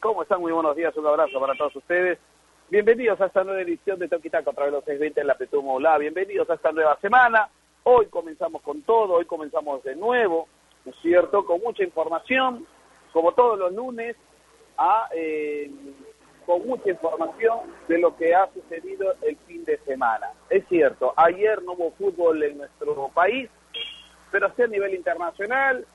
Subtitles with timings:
[0.00, 0.40] ¿Cómo están?
[0.40, 2.18] Muy buenos días, un abrazo para todos ustedes.
[2.68, 5.62] Bienvenidos a esta nueva edición de Toquitaco a través de los 620 en la Petú
[5.62, 5.96] Moulá.
[5.96, 7.48] Bienvenidos a esta nueva semana.
[7.84, 10.46] Hoy comenzamos con todo, hoy comenzamos de nuevo,
[10.84, 11.46] ¿no es cierto?
[11.46, 12.66] Con mucha información,
[13.14, 14.14] como todos los lunes,
[14.76, 15.70] a, eh,
[16.44, 20.32] con mucha información de lo que ha sucedido el fin de semana.
[20.50, 23.48] Es cierto, ayer no hubo fútbol en nuestro país,
[24.30, 25.86] pero sí a nivel internacional,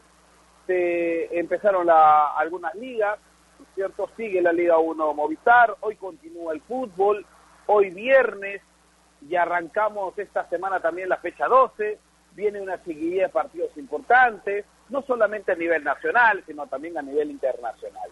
[0.65, 3.30] se empezaron la, algunas ligas, ¿no es
[3.75, 4.09] cierto?
[4.17, 7.25] Sigue la Liga 1 Movistar, hoy continúa el fútbol,
[7.67, 8.61] hoy viernes,
[9.27, 11.99] y arrancamos esta semana también la fecha 12,
[12.33, 17.31] viene una seguidilla de partidos importantes, no solamente a nivel nacional, sino también a nivel
[17.31, 18.09] internacional.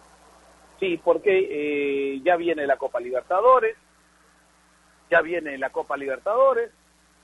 [0.79, 3.75] Sí, porque eh, ya viene la Copa Libertadores,
[5.09, 6.71] ya viene la Copa Libertadores,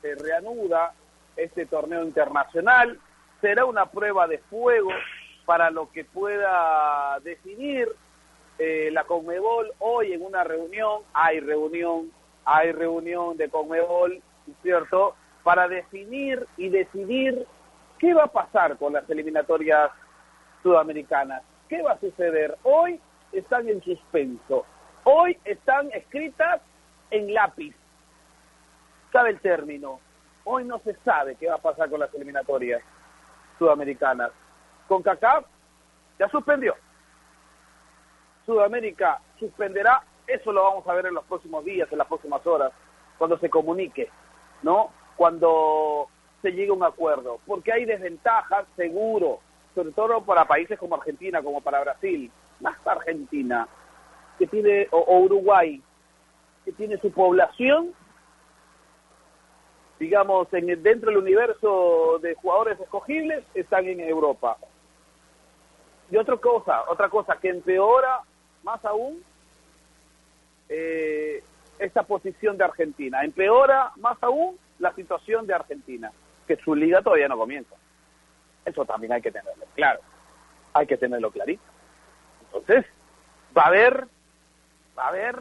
[0.01, 0.93] se reanuda
[1.37, 2.99] este torneo internacional,
[3.39, 4.89] será una prueba de fuego
[5.45, 7.87] para lo que pueda decidir
[8.57, 12.11] eh, la Conmebol hoy en una reunión, hay reunión,
[12.45, 14.21] hay reunión de Conmebol,
[14.61, 15.15] ¿cierto?
[15.43, 17.45] Para definir y decidir
[17.99, 19.91] qué va a pasar con las eliminatorias
[20.63, 22.57] sudamericanas, qué va a suceder.
[22.63, 22.99] Hoy
[23.31, 24.65] están en suspenso,
[25.03, 26.61] hoy están escritas
[27.11, 27.75] en lápiz,
[29.11, 29.99] sabe el término,
[30.45, 32.81] hoy no se sabe qué va a pasar con las eliminatorias
[33.57, 34.31] sudamericanas.
[34.87, 35.45] Con CACAF
[36.19, 36.75] ya suspendió.
[38.45, 42.71] Sudamérica suspenderá, eso lo vamos a ver en los próximos días, en las próximas horas,
[43.17, 44.09] cuando se comunique,
[44.63, 44.91] ¿no?
[45.15, 46.07] Cuando
[46.41, 49.39] se llegue a un acuerdo, porque hay desventajas, seguro,
[49.73, 53.67] sobre todo para países como Argentina, como para Brasil, más Argentina,
[54.37, 55.81] que tiene, o, o Uruguay,
[56.63, 57.93] que tiene su población,
[59.99, 64.57] digamos, en, dentro del universo de jugadores escogibles, están en Europa.
[66.11, 68.21] Y otra cosa, otra cosa que empeora
[68.65, 69.23] más aún
[70.67, 71.43] eh,
[71.79, 73.23] esta posición de Argentina.
[73.23, 76.11] Empeora más aún la situación de Argentina,
[76.47, 77.75] que su liga todavía no comienza.
[78.65, 80.01] Eso también hay que tenerlo claro.
[80.73, 81.63] Hay que tenerlo clarito.
[82.45, 82.85] Entonces,
[83.55, 84.07] va a haber,
[84.97, 85.35] va a haber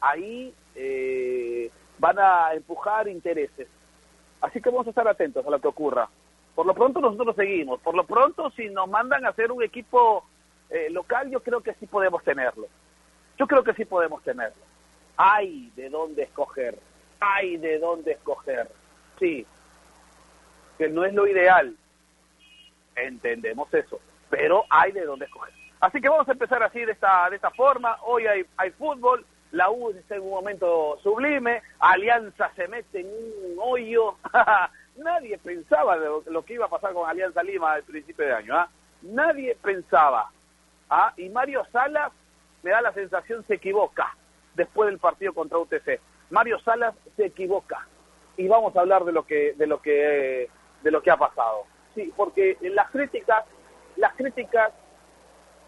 [0.00, 3.68] ahí, eh, van a empujar intereses.
[4.40, 6.08] Así que vamos a estar atentos a lo que ocurra.
[6.54, 7.80] Por lo pronto nosotros seguimos.
[7.80, 10.24] Por lo pronto, si nos mandan a hacer un equipo
[10.70, 12.66] eh, local, yo creo que sí podemos tenerlo.
[13.38, 14.62] Yo creo que sí podemos tenerlo.
[15.16, 16.78] Hay de dónde escoger.
[17.20, 18.68] Hay de dónde escoger.
[19.18, 19.46] Sí.
[20.76, 21.74] Que no es lo ideal.
[22.96, 24.00] Entendemos eso.
[24.28, 25.54] Pero hay de dónde escoger.
[25.80, 27.98] Así que vamos a empezar así de esta, de esta forma.
[28.02, 29.24] Hoy hay, hay fútbol.
[29.52, 31.62] La U está en un momento sublime.
[31.78, 34.16] Alianza se mete en un hoyo.
[34.96, 38.56] Nadie pensaba lo, lo, que iba a pasar con Alianza Lima al principio de año.
[38.56, 38.68] ¿ah?
[39.02, 40.30] Nadie pensaba.
[40.90, 41.12] ¿Ah?
[41.16, 42.12] Y Mario Salas,
[42.62, 44.16] me da la sensación, se equivoca
[44.54, 46.00] después del partido contra UTC.
[46.30, 47.86] Mario Salas se equivoca.
[48.36, 50.48] Y vamos a hablar de lo que, de lo que,
[50.82, 51.64] de lo que ha pasado.
[51.94, 53.44] Sí, porque las críticas,
[53.96, 54.72] las críticas,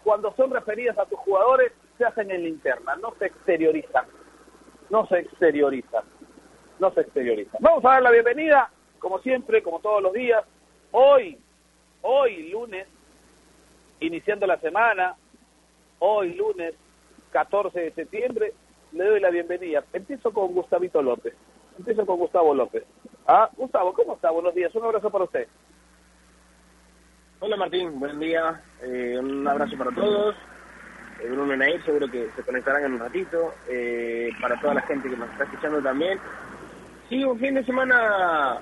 [0.03, 4.05] cuando son referidas a tus jugadores, se hacen en la interna, no se exteriorizan.
[4.89, 6.03] No se exteriorizan.
[6.79, 7.61] No se exteriorizan.
[7.61, 8.69] Vamos a dar la bienvenida
[9.01, 10.45] como siempre, como todos los días,
[10.91, 11.37] hoy,
[12.03, 12.87] hoy lunes,
[14.01, 15.15] iniciando la semana,
[15.99, 16.73] hoy lunes
[17.31, 18.53] 14 de septiembre,
[18.91, 19.83] le doy la bienvenida.
[19.93, 21.33] Empiezo con Gustavito López.
[21.77, 22.83] Empiezo con Gustavo López.
[23.27, 24.31] Ah, Gustavo, ¿cómo está?
[24.31, 24.73] Buenos días.
[24.75, 25.47] Un abrazo para usted.
[27.39, 28.61] Hola Martín, buen día.
[28.81, 30.35] Eh, un abrazo para todos.
[31.21, 33.53] Eh, Bruno Nair seguro que se conectarán en un ratito.
[33.69, 36.19] Eh, para toda la gente que nos está escuchando también.
[37.09, 38.59] Sí, un fin de semana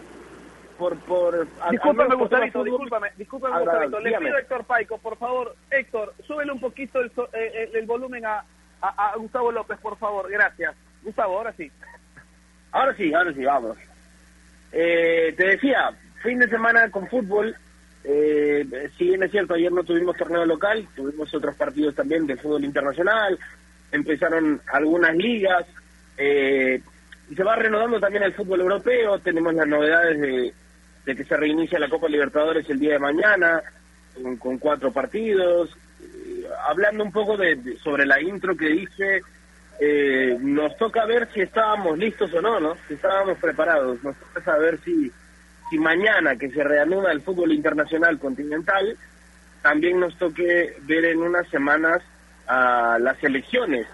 [0.79, 0.97] por...
[1.01, 3.99] por discúlpame, Gustavito, discúlpame, discúlpame, Gustavito.
[3.99, 5.55] Le pido a Héctor Paico, por favor.
[5.69, 8.43] Héctor, súbele un poquito el, el, el volumen a,
[8.81, 10.31] a, a, Gustavo López, por favor.
[10.31, 10.75] Gracias.
[11.03, 11.69] Gustavo, ahora sí.
[12.71, 13.77] Ahora sí, ahora sí, vamos.
[14.71, 15.91] Eh, te decía,
[16.23, 17.55] fin de semana con fútbol.
[18.03, 18.65] Eh,
[18.97, 22.63] si bien es cierto, ayer no tuvimos torneo local, tuvimos otros partidos también de fútbol
[22.63, 23.37] internacional.
[23.91, 25.65] Empezaron algunas ligas.
[26.17, 26.81] Eh,
[27.29, 29.19] y se va reanudando también el fútbol europeo.
[29.19, 30.53] Tenemos las novedades de,
[31.05, 33.61] de que se reinicia la Copa Libertadores el día de mañana,
[34.39, 35.69] con, cuatro partidos.
[36.01, 39.21] Eh, hablando un poco de, de, sobre la intro que dice,
[39.79, 42.75] eh, nos toca ver si estábamos listos o no, ¿no?
[42.87, 44.03] Si estábamos preparados.
[44.03, 45.11] Nos toca saber si,
[45.69, 48.97] si mañana que se reanuda el fútbol internacional continental,
[49.61, 52.01] también nos toque ver en unas semanas
[52.47, 53.87] a las elecciones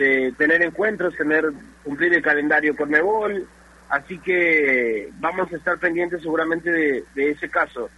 [0.00, 1.52] este, tener encuentros, tener
[1.84, 3.46] cumplir el calendario con Nebol,
[3.90, 7.90] así que vamos a estar pendientes seguramente de, ese caso.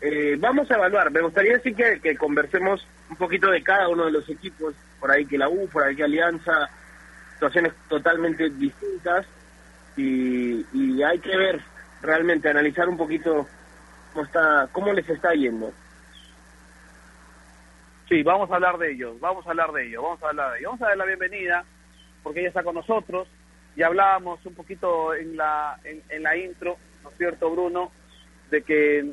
[0.00, 4.04] Eh, vamos a evaluar, me gustaría sí que, que conversemos un poquito de cada uno
[4.04, 6.68] de los equipos, por ahí que la U, por ahí que Alianza,
[7.32, 9.26] situaciones totalmente distintas
[9.96, 11.60] y, y hay que ver
[12.02, 13.46] realmente, analizar un poquito
[14.12, 15.72] cómo, está, cómo les está yendo.
[18.08, 20.58] Sí, vamos a hablar de ellos, vamos a hablar de ellos, vamos a hablar de
[20.58, 20.70] ellos.
[20.70, 21.64] Vamos a dar la bienvenida,
[22.22, 23.28] porque ella está con nosotros,
[23.76, 27.92] y hablábamos un poquito en la, en, la intro, ¿no es cierto, Bruno?
[28.50, 29.12] De que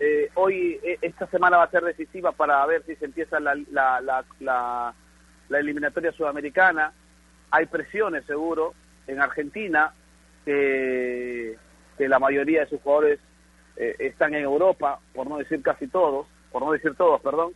[0.00, 3.54] eh, hoy, e, esta semana va a ser decisiva para ver si se empieza la,
[3.70, 6.92] la, la, la, eliminatoria sudamericana.
[7.50, 8.74] Hay presiones, seguro,
[9.06, 9.92] en Argentina,
[10.44, 11.56] que,
[11.98, 13.20] que la mayoría de sus jugadores
[13.76, 17.52] eh, están en Europa, por no decir casi todos, por no decir todos, perdón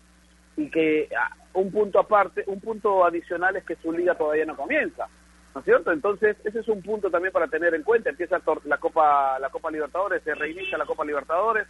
[0.56, 4.56] y que ah, un punto aparte, un punto adicional es que su liga todavía no
[4.56, 5.08] comienza,
[5.54, 5.92] ¿no es cierto?
[5.92, 8.10] Entonces, ese es un punto también para tener en cuenta.
[8.10, 11.66] Empieza la Copa, la Copa Libertadores, se reinicia la Copa Libertadores,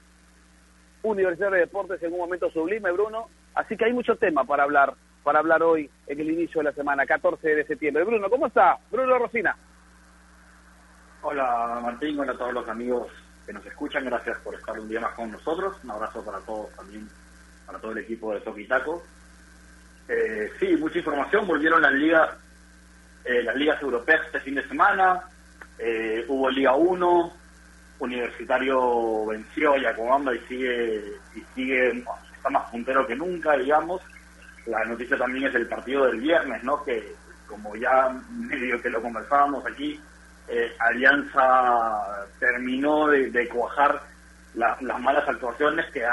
[1.02, 3.28] Universidad de Deportes en un momento sublime, Bruno.
[3.54, 6.72] Así que hay mucho tema para hablar, para hablar hoy en el inicio de la
[6.72, 8.04] semana, 14 de septiembre.
[8.04, 8.78] Bruno, ¿cómo está?
[8.90, 9.56] Bruno Rosina.
[11.22, 13.06] Hola Martín, hola a todos los amigos
[13.46, 15.76] que nos escuchan, gracias por estar un día más con nosotros.
[15.84, 17.08] Un abrazo para todos también
[17.66, 19.02] para todo el equipo de Toquitaco.
[20.08, 22.30] Eh, sí, mucha información, volvieron las ligas,
[23.24, 25.22] eh, las ligas europeas este fin de semana,
[25.78, 27.32] eh, hubo Liga 1,
[28.00, 31.04] Universitario venció a Yacobamba y sigue,
[31.34, 32.04] y sigue,
[32.34, 34.00] está más puntero que nunca, digamos.
[34.66, 36.82] La noticia también es el partido del viernes, ¿no?
[36.84, 37.14] Que
[37.46, 40.00] como ya medio que lo conversábamos aquí,
[40.48, 44.00] eh, Alianza terminó de, cuajar
[44.54, 46.04] las malas actuaciones que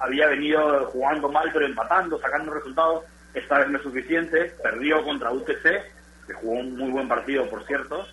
[0.00, 5.32] había venido jugando mal pero empatando, sacando resultados, esta vez no es suficiente, perdió contra
[5.32, 5.82] UTC,
[6.26, 8.06] que jugó un muy buen partido por cierto,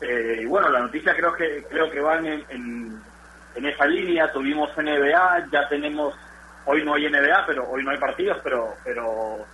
[0.00, 2.44] eh, y bueno, la noticia creo que creo que van en,
[3.54, 6.14] en, esa línea, tuvimos NBA, ya tenemos,
[6.64, 9.46] hoy no hay NBA, pero hoy no hay partidos, pero pero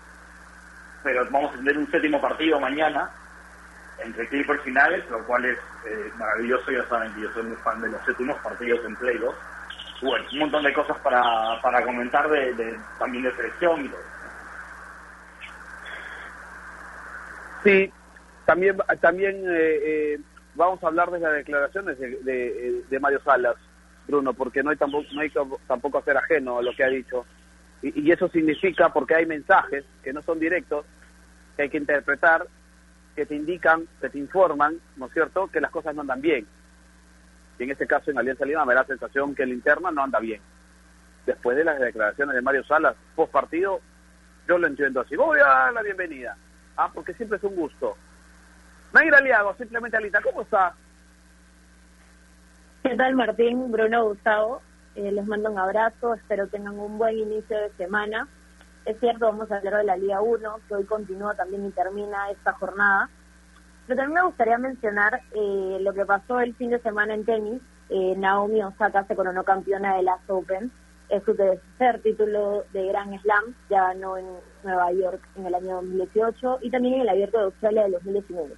[1.03, 3.11] pero vamos a tener un séptimo partido mañana
[3.99, 7.81] entre Clippers finales, lo cual es eh, maravilloso, ya saben que yo soy muy fan
[7.81, 9.35] de los séptimos partidos en Play 2
[10.01, 14.01] bueno, un montón de cosas para, para comentar de, también de selección y todo.
[17.65, 17.91] Sí,
[18.47, 20.21] también, también eh, eh,
[20.55, 23.57] vamos a hablar de las declaraciones de, de, Mario Salas,
[24.07, 25.33] Bruno, porque no hay tampoco, no hay
[25.67, 27.27] tampoco hacer ajeno a lo que ha dicho.
[27.83, 30.87] Y, y eso significa, porque hay mensajes que no son directos,
[31.57, 32.47] que hay que interpretar,
[33.15, 36.47] que te indican, que te informan, ¿no es cierto?, que las cosas no andan bien
[37.59, 40.05] y en este caso en Alianza Lima me da la sensación que el interna no
[40.05, 40.41] anda bien.
[41.27, 43.81] Después de las declaraciones de Mario Salas post partido,
[44.47, 45.17] yo lo entiendo así.
[45.17, 46.37] Voy a dar la bienvenida.
[46.79, 47.97] Ah, porque siempre es un gusto.
[48.93, 50.75] Naira Liago, simplemente Alita, ¿cómo está?
[52.85, 54.63] ¿Qué tal Martín, Bruno, Gustavo?
[54.95, 58.29] Eh, les mando un abrazo, espero tengan un buen inicio de semana.
[58.85, 62.31] Es cierto, vamos a hablar de la Liga 1, que hoy continúa también y termina
[62.31, 63.11] esta jornada.
[63.89, 67.61] Pero también me gustaría mencionar eh, lo que pasó el fin de semana en tenis.
[67.91, 70.71] Eh, Naomi Osaka se coronó campeona de las Open.
[71.09, 73.55] Es su tercer título de Grand Slam.
[73.71, 74.27] Ya ganó en
[74.63, 78.55] Nueva York en el año 2018 y también en el Abierto de Australia del 2019.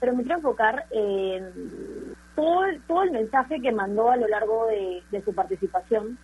[0.00, 5.22] Pero me quiero enfocar en todo, todo el mensaje que mandó a lo largo de,
[5.24, 6.18] su participación.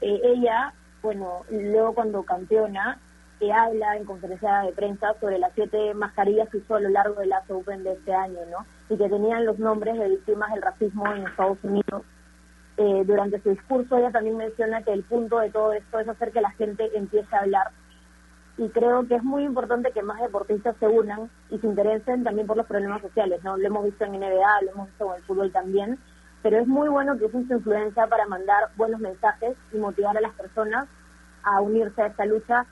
[0.00, 3.00] Eh, ella, bueno, luego cuando campeona,
[3.38, 7.20] que habla en conferencia de prensa sobre las siete mascarillas que usó a lo largo
[7.20, 8.66] de la Open de este año, ¿no?
[8.88, 12.02] Y que tenían los nombres de víctimas del racismo en Estados Unidos.
[12.78, 16.30] Eh, durante su discurso ella también menciona que el punto de todo esto es hacer
[16.32, 17.70] que la gente empiece a hablar.
[18.56, 22.46] Y creo que es muy importante que más deportistas se unan y se interesen también
[22.46, 23.56] por los problemas sociales, ¿no?
[23.56, 25.98] Lo hemos visto en NBA, lo hemos visto en el fútbol también,
[26.42, 30.20] pero es muy bueno que usen su influencia para mandar buenos mensajes y motivar a
[30.20, 30.88] las personas
[31.42, 32.66] a unirse a esta lucha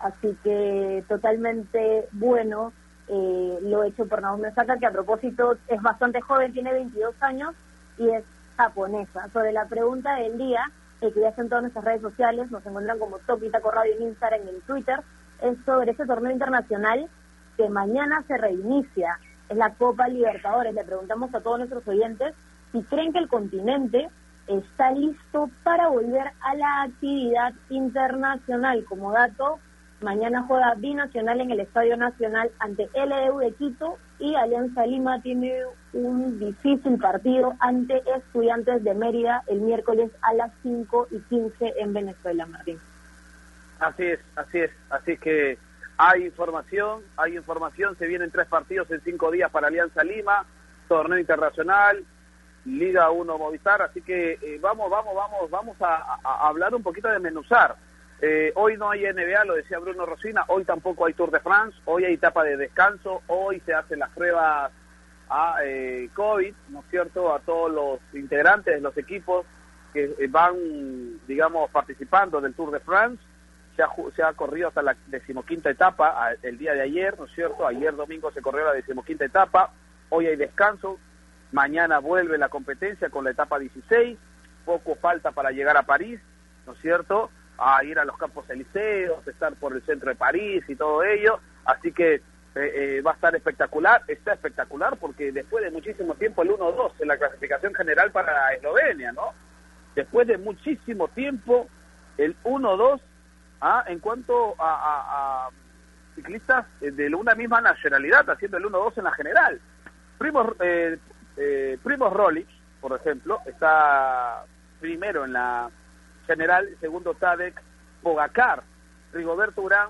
[0.00, 2.72] Así que totalmente bueno
[3.08, 7.54] eh, lo hecho por Naomi Osaka, que a propósito es bastante joven, tiene 22 años
[7.98, 8.24] y es
[8.56, 9.28] japonesa.
[9.32, 12.64] Sobre la pregunta del día, eh, que ya está en todas nuestras redes sociales, nos
[12.64, 15.00] encuentran como Topita Radio en Instagram y en Twitter,
[15.42, 17.08] es sobre ese torneo internacional
[17.56, 19.18] que mañana se reinicia.
[19.48, 20.74] Es la Copa Libertadores.
[20.74, 22.34] Le preguntamos a todos nuestros oyentes
[22.72, 24.08] si creen que el continente
[24.46, 28.84] está listo para volver a la actividad internacional.
[28.84, 29.58] Como dato,
[30.00, 35.62] Mañana juega Binacional en el Estadio Nacional ante LDU de Quito y Alianza Lima tiene
[35.92, 41.92] un difícil partido ante Estudiantes de Mérida el miércoles a las 5 y 15 en
[41.92, 42.78] Venezuela, Martín.
[43.78, 44.70] Así es, así es.
[44.90, 45.58] Así que
[45.98, 50.46] hay información, hay información, se vienen tres partidos en cinco días para Alianza Lima,
[50.88, 52.02] torneo internacional,
[52.64, 57.18] Liga 1 Movistar, así que eh, vamos, vamos, vamos, vamos a, hablar un poquito de
[57.18, 57.76] menuzar.
[58.22, 61.78] Eh, hoy no hay NBA, lo decía Bruno Rosina, hoy tampoco hay Tour de France,
[61.86, 64.70] hoy hay etapa de descanso, hoy se hacen las pruebas
[65.30, 69.46] a eh, COVID, ¿no es cierto?, a todos los integrantes de los equipos
[69.92, 70.54] que van,
[71.26, 73.22] digamos, participando del Tour de France.
[73.74, 77.32] Se ha, se ha corrido hasta la decimoquinta etapa el día de ayer, ¿no es
[77.32, 77.66] cierto?
[77.66, 79.72] Ayer domingo se corrió la decimoquinta etapa,
[80.10, 80.98] hoy hay descanso,
[81.52, 84.18] Mañana vuelve la competencia con la etapa 16.
[84.64, 86.20] Poco falta para llegar a París,
[86.66, 87.30] ¿no es cierto?
[87.62, 91.40] A ir a los Campos Elíseos, estar por el centro de París y todo ello.
[91.64, 92.20] Así que eh,
[92.54, 94.02] eh, va a estar espectacular.
[94.08, 99.12] Está espectacular porque después de muchísimo tiempo el 1-2 en la clasificación general para Eslovenia,
[99.12, 99.34] ¿no?
[99.94, 101.68] Después de muchísimo tiempo
[102.16, 103.00] el 1-2
[103.60, 103.84] ¿ah?
[103.86, 105.48] en cuanto a,
[106.14, 109.60] ciclistas de una misma nacionalidad haciendo el 1-2 en la general.
[110.18, 110.98] Primos, eh,
[111.36, 112.48] eh, Primo Rolich,
[112.80, 114.44] por ejemplo, está
[114.80, 115.70] primero en la
[116.30, 117.60] general, segundo Tadek
[118.02, 118.62] Pogacar,
[119.12, 119.88] Rigoberto Urán,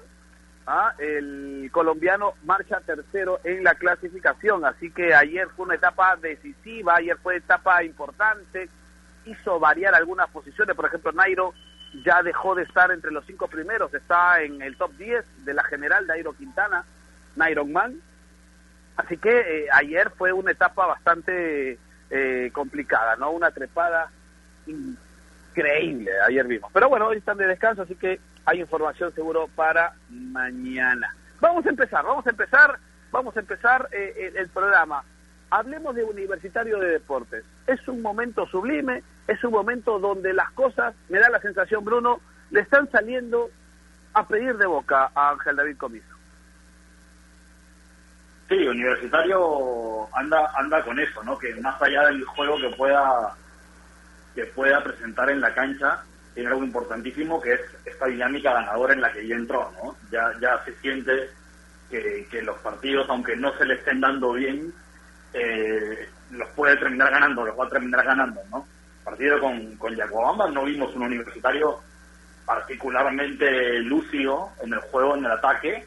[0.67, 0.95] ¿ah?
[0.99, 7.19] el colombiano marcha tercero en la clasificación, así que ayer fue una etapa decisiva, ayer
[7.19, 8.69] fue etapa importante,
[9.27, 11.53] hizo variar algunas posiciones, por ejemplo Nairo
[12.05, 15.65] ya dejó de estar entre los cinco primeros, está en el top 10 de la
[15.65, 16.85] general Nairo Quintana,
[17.37, 18.01] Nairo Man,
[19.01, 21.79] Así que eh, ayer fue una etapa bastante
[22.11, 23.31] eh, complicada, ¿no?
[23.31, 24.11] Una trepada
[25.51, 26.71] increíble, ayer vimos.
[26.73, 31.15] Pero bueno, hoy están de descanso, así que hay información seguro para mañana.
[31.41, 32.79] Vamos a empezar, vamos a empezar,
[33.11, 35.05] vamos a empezar eh, el programa.
[35.51, 37.45] Hablemos de Universitario de Deportes.
[37.67, 42.21] Es un momento sublime, es un momento donde las cosas, me da la sensación, Bruno,
[42.51, 43.51] le están saliendo
[44.15, 46.07] a pedir de boca a Ángel David Comiso.
[48.49, 51.39] Sí, Universitario anda anda con eso, ¿no?
[51.39, 53.33] Que más allá del juego que pueda
[54.35, 56.03] que pueda presentar en la cancha,
[56.35, 59.97] tiene algo importantísimo que es esta dinámica ganadora en la que ya entró, ¿no?
[60.11, 61.31] Ya ya se siente
[61.91, 64.73] que, que los partidos, aunque no se le estén dando bien,
[65.33, 68.67] eh, los puede terminar ganando, los va a terminar ganando, ¿no?
[69.05, 71.81] Partido con, con Yacobamba no vimos un universitario
[72.47, 75.85] particularmente lúcido en el juego, en el ataque,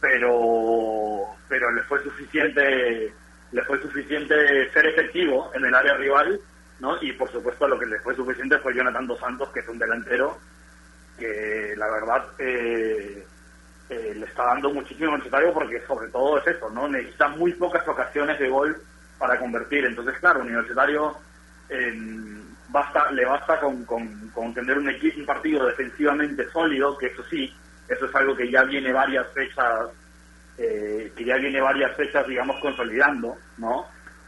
[0.00, 3.12] pero pero le fue suficiente
[3.52, 6.40] le fue suficiente ser efectivo en el área rival
[6.82, 9.68] no y por supuesto lo que le fue suficiente fue Jonathan dos Santos que es
[9.68, 10.38] un delantero
[11.16, 13.24] que la verdad eh,
[13.88, 17.86] eh, le está dando muchísimo necesario porque sobre todo es eso no necesita muy pocas
[17.86, 18.76] ocasiones de gol
[19.18, 19.84] para convertir.
[19.84, 21.16] Entonces claro universitario
[21.68, 27.54] le basta con, con, tener un equipo un partido defensivamente sólido que eso sí
[27.88, 29.90] eso es algo que ya viene varias fechas,
[30.58, 33.86] eh, que ya viene varias fechas, digamos, consolidando, ¿no?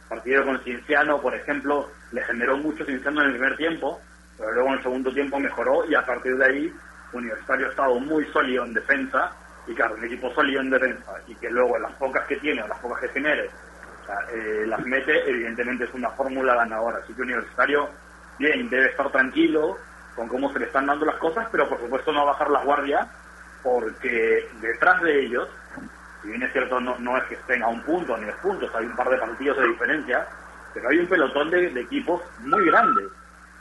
[0.09, 3.99] Partido con Cienciano, por ejemplo, le generó mucho Cienciano en el primer tiempo,
[4.37, 6.73] pero luego en el segundo tiempo mejoró y a partir de ahí
[7.13, 9.31] Universitario ha estado muy sólido en defensa
[9.67, 12.67] y claro, un equipo sólido en defensa y que luego las pocas que tiene o
[12.67, 13.49] las pocas que genere
[14.31, 16.99] eh, las mete, evidentemente es una fórmula ganadora.
[17.03, 17.89] Así que Universitario,
[18.37, 19.77] bien, debe estar tranquilo
[20.15, 23.07] con cómo se le están dando las cosas, pero por supuesto no bajar la guardia
[23.63, 25.49] porque detrás de ellos,
[26.25, 28.73] si bien es cierto, no, no es que estén a un punto ni dos puntos,
[28.73, 30.27] hay un par de partidos de diferencia,
[30.73, 33.05] pero hay un pelotón de, equipos muy grandes,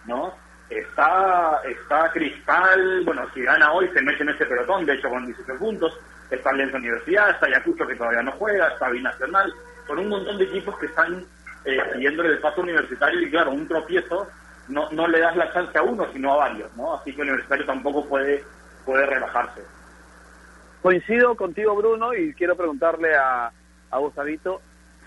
[0.07, 0.35] ¿no?
[0.71, 5.27] Está, está Cristal, bueno, si gana hoy se mete en ese pelotón, de hecho con
[5.27, 9.53] 17 puntos, está Alianza Universidad, está Ayacucho que todavía no juega, está Binacional,
[9.87, 11.23] son un montón de equipos que están
[11.67, 14.27] eh, el paso universitario y claro, un tropiezo
[14.69, 16.95] no, no le das la chance a uno, sino a varios, ¿no?
[16.95, 18.43] Así que el universitario tampoco puede,
[18.87, 19.74] puede relajarse.
[20.85, 23.51] Coincido contigo, Bruno, y quiero preguntarle a,
[23.91, 24.61] a Gustavito,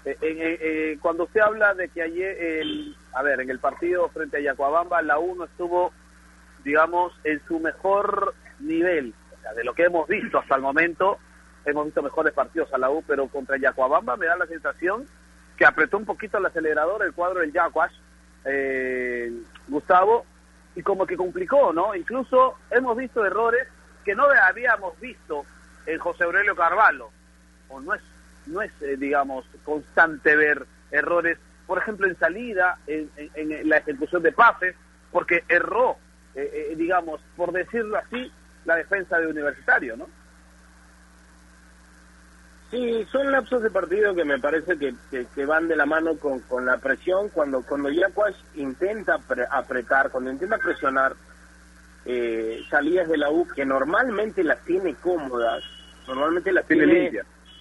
[0.05, 4.38] eh, eh, cuando usted habla de que ayer, el, a ver, en el partido frente
[4.38, 5.93] a Yacuabamba, la 1 estuvo,
[6.63, 11.19] digamos, en su mejor nivel, o sea, de lo que hemos visto hasta el momento,
[11.63, 15.05] hemos visto mejores partidos a la U, pero contra Yacuabamba me da la sensación
[15.57, 17.91] que apretó un poquito el acelerador el cuadro del Yacuas,
[18.46, 19.31] eh,
[19.67, 20.25] Gustavo,
[20.75, 21.93] y como que complicó, ¿no?
[21.93, 23.67] Incluso hemos visto errores
[24.03, 25.46] que no habíamos visto
[25.98, 27.10] José Aurelio Carvalho.
[27.70, 28.01] O no es,
[28.46, 33.10] no es eh, digamos, constante ver errores, por ejemplo, en salida, en,
[33.70, 34.75] la ejecución de pases,
[35.12, 35.98] porque erró,
[36.36, 38.32] eh, eh, digamos, por decirlo así,
[38.65, 40.08] la defensa de Universitario, ¿no?
[42.70, 46.41] Sí, son lapsos de partido que me parece que, que, van de la mano con,
[46.41, 47.29] con, la presión.
[47.29, 49.17] Cuando, cuando Yacuas intenta
[49.51, 51.15] apretar, cuando intenta presionar
[52.06, 55.63] eh, salidas de la U que normalmente las tiene cómodas,
[56.08, 57.12] Normalmente la tiene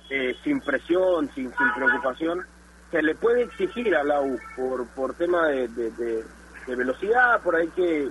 [0.08, 2.46] eh, sin presión, sin, sin preocupación.
[2.90, 6.24] Se le puede exigir a la U por, por tema de, de,
[6.76, 8.08] velocidad, por ahí que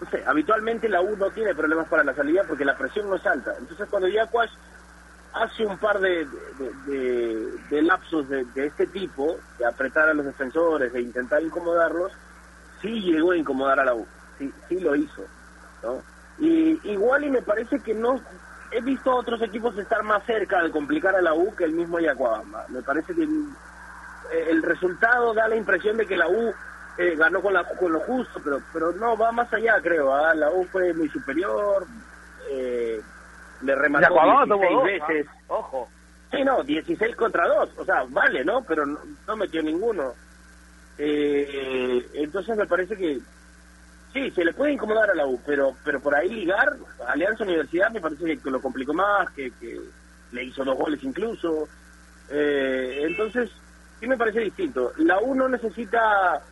[0.00, 3.16] no sé, habitualmente la U no tiene problemas para la salida porque la presión no
[3.16, 3.54] es alta.
[3.58, 4.50] Entonces cuando Yacuas
[5.32, 6.26] hace un par de,
[6.86, 12.12] de, lapsos de, este tipo, de apretar a los defensores, de intentar incomodarlos,
[12.80, 14.06] sí llegó a incomodar a la U,
[14.38, 15.24] sí, sí lo hizo.
[15.82, 16.02] ¿no?
[16.38, 18.20] Y igual y me parece que no,
[18.70, 21.98] he visto otros equipos estar más cerca de complicar a la U que el mismo
[21.98, 22.66] Yacuabamba.
[22.68, 26.54] Me parece que el, resultado da la impresión de que la U
[26.98, 30.14] eh, ganó con, la, con lo justo, pero pero no, va más allá, creo.
[30.14, 30.34] ¿ah?
[30.34, 31.86] La U fue muy superior.
[32.50, 33.00] Eh,
[33.62, 35.26] le remató 16 veces.
[35.28, 35.54] ¿ah?
[35.54, 35.88] Ojo.
[36.30, 37.70] Sí, no, 16 contra 2.
[37.78, 38.62] O sea, vale, ¿no?
[38.62, 40.14] Pero no, metió ninguno.
[40.96, 43.18] Eh, entonces me parece que
[44.12, 46.76] sí, se le puede incomodar a la U, pero pero por ahí ligar,
[47.08, 49.80] Alianza Universidad me parece que lo complicó más, que, que
[50.32, 51.68] le hizo dos goles incluso.
[52.30, 53.50] Eh, entonces,
[53.98, 54.92] sí me parece distinto.
[54.98, 56.42] La U no necesita,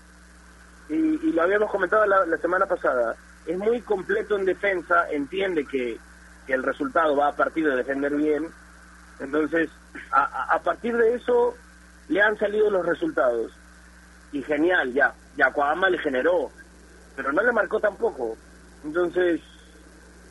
[0.88, 5.98] y, lo habíamos comentado la, semana pasada, es muy completo en defensa, entiende que
[6.48, 8.48] que el resultado va a partir de defender bien.
[9.20, 9.68] Entonces,
[10.10, 11.54] a, partir de eso
[12.08, 13.52] le han salido los resultados.
[14.32, 15.12] Y genial, ya.
[15.36, 16.50] Ya Coama le generó,
[17.18, 18.36] pero no le marcó tampoco.
[18.84, 19.40] Entonces,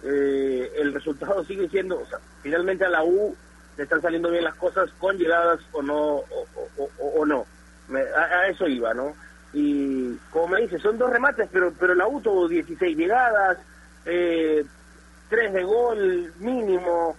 [0.03, 3.35] eh, el resultado sigue siendo, o sea, finalmente a la U
[3.75, 6.23] le están saliendo bien las cosas con llegadas o no,
[6.97, 7.45] o, no.
[8.15, 9.13] a, eso iba, ¿no?
[9.51, 13.57] Y como me dice, son dos remates, pero pero la U tuvo 16 llegadas,
[14.05, 14.63] eh,
[15.29, 17.17] tres de gol mínimo,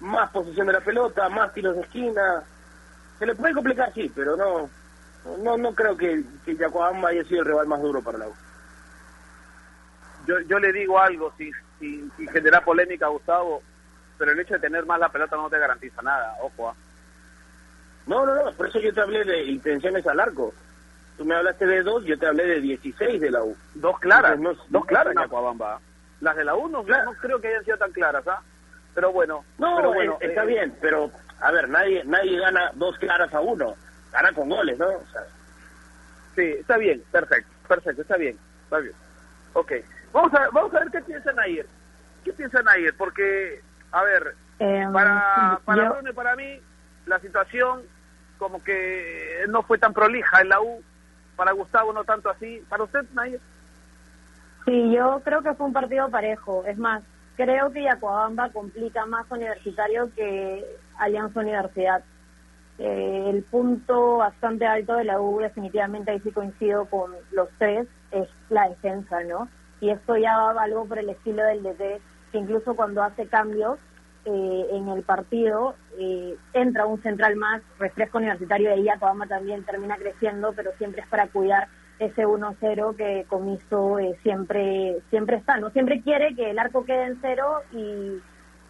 [0.00, 2.42] más posición de la pelota, más tiros de esquina.
[3.18, 4.68] Se le puede complicar, sí, pero no
[5.42, 8.34] no no creo que, que Yacoamba haya sido el rival más duro para la U.
[10.28, 13.62] Yo, yo le digo algo, si, si, si genera polémica, Gustavo,
[14.18, 16.68] pero el hecho de tener más la pelota no te garantiza nada, ojo.
[16.68, 16.74] ¿ah?
[18.06, 20.52] No, no, no, por eso yo te hablé de intenciones al arco.
[21.16, 23.56] Tú me hablaste de dos, yo te hablé de 16 de la U.
[23.74, 24.38] Dos claras,
[24.68, 25.80] dos claras en Yacuabamba.
[26.20, 26.84] Las de la U no,
[27.22, 28.42] creo que hayan sido tan claras, ¿ah?
[28.94, 29.46] Pero bueno.
[29.56, 31.10] No, pero bueno, está eh, bien, pero
[31.40, 33.74] a ver, nadie nadie gana dos claras a uno.
[34.12, 34.88] Gana con goles, ¿no?
[36.34, 38.94] Sí, está bien, perfecto, perfecto, está bien, está bien.
[39.54, 39.72] Ok,
[40.12, 41.66] vamos a, vamos a ver qué piensan ayer.
[42.24, 42.94] ¿Qué piensan ayer?
[42.96, 43.60] Porque,
[43.92, 46.60] a ver, em, para, para y para mí,
[47.06, 47.82] la situación
[48.38, 50.82] como que no fue tan prolija en la U.
[51.36, 52.62] Para Gustavo no tanto así.
[52.68, 53.40] ¿Para usted, Nayer?
[54.64, 56.64] Sí, yo creo que fue un partido parejo.
[56.66, 57.02] Es más,
[57.36, 60.64] creo que Yacuabamba complica más Universitario que
[60.98, 62.02] Alianza Universidad.
[62.78, 67.88] Eh, el punto bastante alto de la U, definitivamente ahí sí coincido con los tres,
[68.12, 69.48] es la defensa, ¿no?
[69.80, 72.00] Y esto ya va algo por el estilo del DT,
[72.32, 73.78] que incluso cuando hace cambios
[74.24, 79.96] eh, en el partido, eh, entra un central más, refresco universitario, y Yacuabamba también termina
[79.96, 85.70] creciendo, pero siempre es para cuidar ese 1-0 que Comiso eh, siempre siempre está, ¿no?
[85.70, 88.20] Siempre quiere que el arco quede en cero y,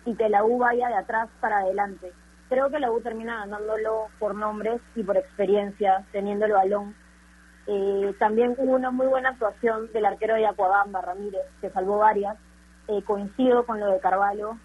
[0.06, 2.12] y que la U vaya de atrás para adelante.
[2.48, 6.94] Creo que la U termina ganándolo por nombres y por experiencia, teniendo el balón.
[7.70, 12.36] Eh, también hubo una muy buena actuación del arquero de Acuabamba, Ramírez, que salvó varias.
[12.88, 14.56] Eh, coincido con lo de Carvalho.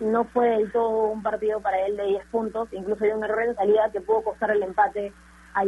[0.00, 3.42] no fue del todo un partido para él de 10 puntos, incluso dio un error
[3.42, 5.12] en salida que pudo costar el empate
[5.52, 5.64] a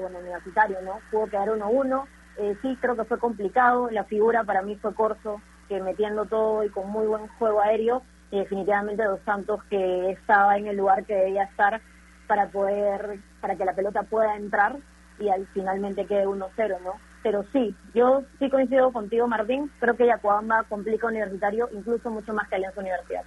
[0.00, 1.00] bueno, universitario, ¿no?
[1.10, 2.04] Pudo quedar 1-1.
[2.38, 3.90] Eh, sí, creo que fue complicado.
[3.90, 8.02] La figura para mí fue Corso, que metiendo todo y con muy buen juego aéreo,
[8.30, 11.80] y definitivamente Dos Santos que estaba en el lugar que debía estar
[12.26, 14.78] para poder, para que la pelota pueda entrar
[15.18, 16.94] y al finalmente quede 1-0, ¿no?
[17.22, 19.70] Pero sí, yo sí coincido contigo, Martín.
[19.78, 23.24] Creo que Yacuabamba complica Universitario incluso mucho más que Alianza Universidad.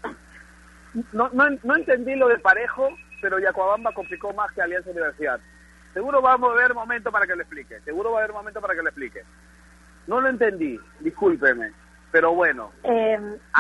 [1.14, 2.90] No, no, no entendí lo de parejo,
[3.22, 5.40] pero Yacuabamba complicó más que Alianza Universidad.
[5.94, 7.80] Seguro va a haber momento para que le explique.
[7.82, 9.24] Seguro va a haber momento para que le explique.
[10.08, 11.72] No lo entendí, discúlpeme.
[12.12, 12.72] Pero bueno.
[12.84, 13.18] Eh,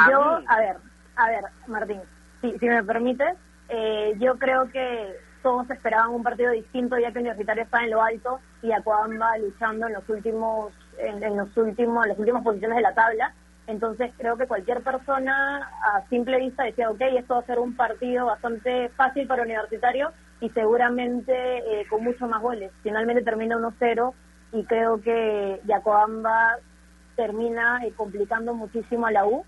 [0.09, 0.77] yo, a ver,
[1.15, 2.01] a ver, Martín,
[2.41, 3.35] si, si me permites,
[3.69, 8.01] eh, yo creo que todos esperaban un partido distinto ya que Universitario está en lo
[8.01, 12.81] alto y Acuamba luchando en los últimos, en, los últimos, en las últimas posiciones de
[12.81, 13.31] la tabla.
[13.67, 17.75] Entonces creo que cualquier persona a simple vista decía, ok, esto va a ser un
[17.75, 22.71] partido bastante fácil para Universitario y seguramente eh, con mucho más goles.
[22.81, 24.13] Finalmente termina 1-0
[24.53, 26.57] y creo que Yacoamba
[27.15, 29.45] termina eh, complicando muchísimo a la U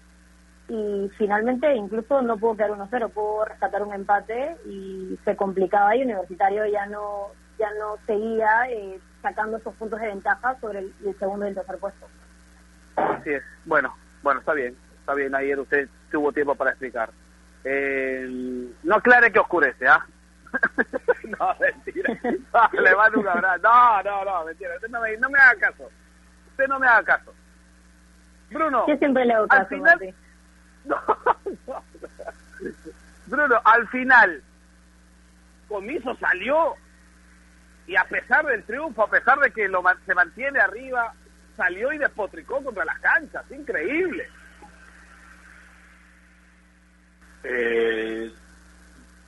[0.70, 6.04] y finalmente incluso no pudo quedar 1-0, pudo rescatar un empate y se complicaba y
[6.04, 11.46] Universitario ya no ya no seguía eh, sacando esos puntos de ventaja sobre el, segundo
[11.46, 12.08] y el tercer puesto.
[12.96, 13.44] Así es.
[13.66, 15.34] Bueno, bueno, está bien, está bien.
[15.34, 17.10] Ayer usted tuvo tiempo para explicar.
[17.64, 18.28] Eh,
[18.84, 20.06] no aclare que oscurece, ¿ah?
[21.24, 22.14] no, mentira.
[22.24, 23.60] No, le mando un abrazo.
[23.64, 24.76] No, no, no, mentira.
[24.76, 25.90] Usted no me, no me haga caso.
[26.52, 27.34] Usted no me haga caso.
[28.52, 28.86] Bruno.
[28.88, 30.14] Yo siempre le hago al caso, final, Mati.
[30.88, 31.02] no,
[31.68, 31.84] no.
[33.28, 34.42] Bruno, al final,
[35.68, 36.76] Comiso salió
[37.88, 41.14] y a pesar del triunfo, a pesar de que lo se mantiene arriba,
[41.56, 43.44] salió y despotricó contra las canchas.
[43.52, 44.30] Increíble.
[47.44, 48.32] Eh,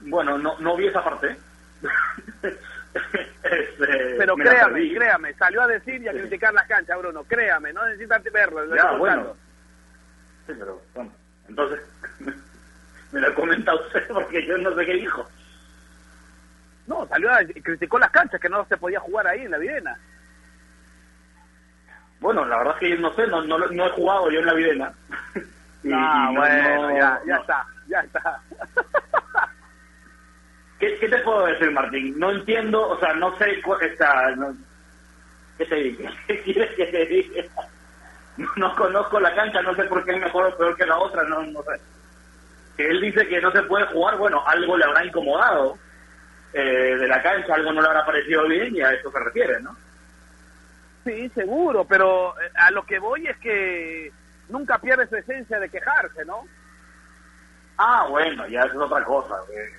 [0.02, 1.38] bueno, no, no vi esa parte.
[3.44, 6.18] Este, Pero créame, créame, salió a decir y a Sí.
[6.20, 7.24] criticar las canchas, Bruno.
[7.24, 8.66] Créame, no necesitas verlo.
[8.66, 9.36] lo Ya, bueno.
[10.48, 11.12] Sí, pero bueno,
[11.50, 11.80] entonces
[13.12, 15.28] me lo comenta usted porque yo no sé qué dijo.
[16.88, 19.98] No, salió a criticó las canchas, que no se podía jugar ahí en la Videna.
[22.20, 24.46] Bueno, la verdad es que yo no sé, no, no, no he jugado yo en
[24.46, 24.94] la Videna.
[25.82, 27.42] Y- ah, y no- bueno, no- ya, ya no.
[27.42, 28.42] está, ya está.
[30.78, 32.20] ¿Qué, qué te puedo decir, Martín?
[32.20, 34.58] No entiendo, o sea, no sé, esta, no-
[35.58, 36.12] ¿qué te diga?
[36.28, 37.44] ¿Qué quieres que te diga?
[38.40, 40.98] No, no conozco la cancha, no sé por qué es mejor o peor que la
[40.98, 41.82] otra, no, no sé.
[42.78, 45.78] Que él dice que no se puede jugar, bueno, algo le habrá incomodado
[46.54, 49.60] eh, de la cancha, algo no le habrá parecido bien y a eso se refiere,
[49.62, 49.76] ¿no?
[51.04, 54.12] Sí, seguro, pero eh, a lo que voy es que
[54.48, 56.46] nunca pierde su esencia de quejarse, ¿no?
[57.78, 59.36] Ah, bueno, ya eso es otra cosa.
[59.54, 59.74] eh,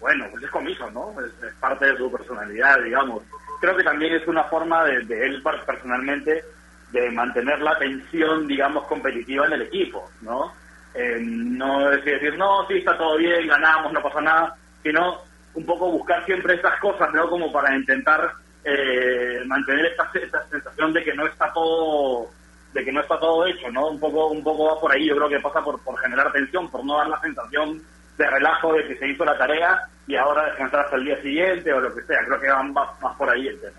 [0.00, 1.14] bueno, pues es comiso, ¿no?
[1.20, 3.22] Es, es parte de su personalidad, digamos.
[3.60, 6.44] Creo que también es una forma de, de él personalmente
[6.92, 10.52] de mantener la tensión, digamos, competitiva en el equipo, ¿no?
[10.94, 15.20] Eh, no decir, no, sí, está todo bien, ganamos, no pasa nada, sino
[15.54, 17.28] un poco buscar siempre estas cosas, ¿no?
[17.30, 18.32] Como para intentar
[18.64, 22.30] eh, mantener esta, esta sensación de que no está todo
[22.72, 23.88] de que no está todo hecho, ¿no?
[23.88, 26.70] Un poco un poco va por ahí, yo creo que pasa por, por generar tensión,
[26.70, 27.82] por no dar la sensación
[28.16, 31.72] de relajo de que se hizo la tarea y ahora descansar hasta el día siguiente
[31.72, 33.76] o lo que sea, creo que van más, más por ahí el tema.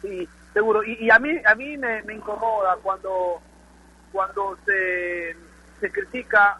[0.00, 0.82] Sí, seguro.
[0.84, 3.40] Y, y a mí a mí me, incomoda cuando
[4.12, 5.36] cuando se,
[5.80, 6.58] se critica,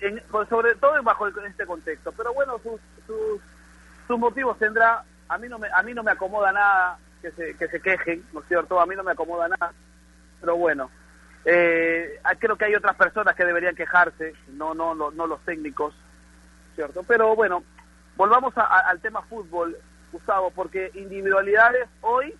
[0.00, 2.12] en- pues, sobre todo bajo el- este contexto.
[2.12, 5.04] Pero bueno, sus, sus, motivos tendrá.
[5.28, 8.24] A mí no me a mí no me acomoda nada que se, que se quejen,
[8.32, 8.80] ¿no es cierto?
[8.80, 9.72] A mí no me acomoda nada.
[10.40, 10.90] Pero bueno,
[11.44, 15.94] eh, creo que hay otras personas que deberían quejarse, no no no, no los técnicos,
[16.74, 17.02] ¿cierto?
[17.04, 17.62] Pero bueno,
[18.16, 19.76] volvamos a- al tema fútbol,
[20.12, 22.34] Gustavo, porque individualidades hoy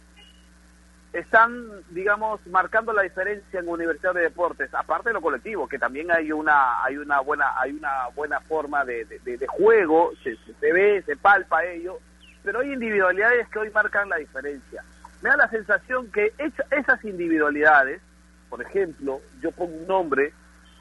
[1.12, 6.10] están, digamos, marcando la diferencia en Universidad de Deportes, aparte de lo colectivo, que también
[6.12, 9.04] hay una hay una buena hay una buena forma de,
[9.48, 11.98] juego, se, se- ve, se palpa ello,
[12.44, 14.84] pero hay individualidades que hoy marcan la diferencia.
[15.20, 16.32] Me da la sensación que
[16.70, 18.00] esas individualidades,
[18.48, 20.32] por ejemplo, yo pongo un nombre,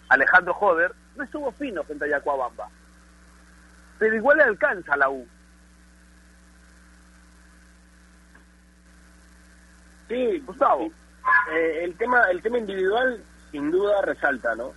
[0.10, 2.70] Alejandro Joder, no estuvo fino frente a Yacuabamba,
[3.98, 5.28] pero igual le alcanza a la U.
[10.10, 10.92] Sí, Gustavo.
[11.54, 14.74] eh, el tema el tema individual sin duda resalta, ¿no?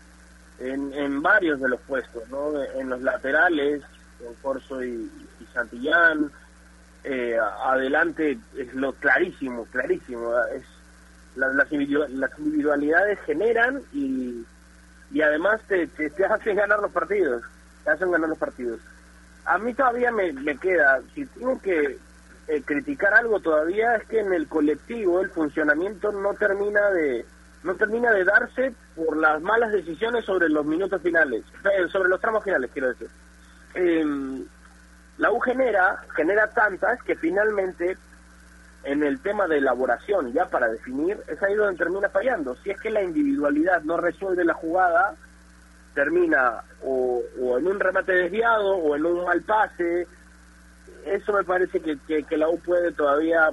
[0.60, 2.62] En, en varios de los puestos, ¿no?
[2.78, 3.82] En los laterales,
[4.22, 6.30] con Corso y, y Santillán,
[7.04, 10.32] eh, adelante es lo clarísimo, clarísimo.
[10.54, 10.62] Es
[11.36, 14.44] la- las, las individualidades generan y,
[15.10, 17.42] y además te, te, te hacen ganar los partidos,
[17.84, 18.78] te hacen ganar los partidos.
[19.46, 21.98] A mí todavía me, me queda, si tengo que
[22.48, 27.24] eh, criticar algo todavía es que en el colectivo el funcionamiento no termina de
[27.62, 32.20] no termina de darse por las malas decisiones sobre los minutos finales, eh, sobre los
[32.20, 33.08] tramos finales, quiero decir.
[33.74, 34.44] Em,
[35.18, 37.96] la U genera, genera tantas que finalmente
[38.84, 42.56] en el tema de elaboración, ya para definir, es ahí donde termina fallando.
[42.56, 45.14] Si es que la individualidad no resuelve la jugada,
[45.94, 50.06] termina o, o en un remate desviado o en un mal pase.
[51.04, 53.50] Eso me parece que, que, la U puede todavía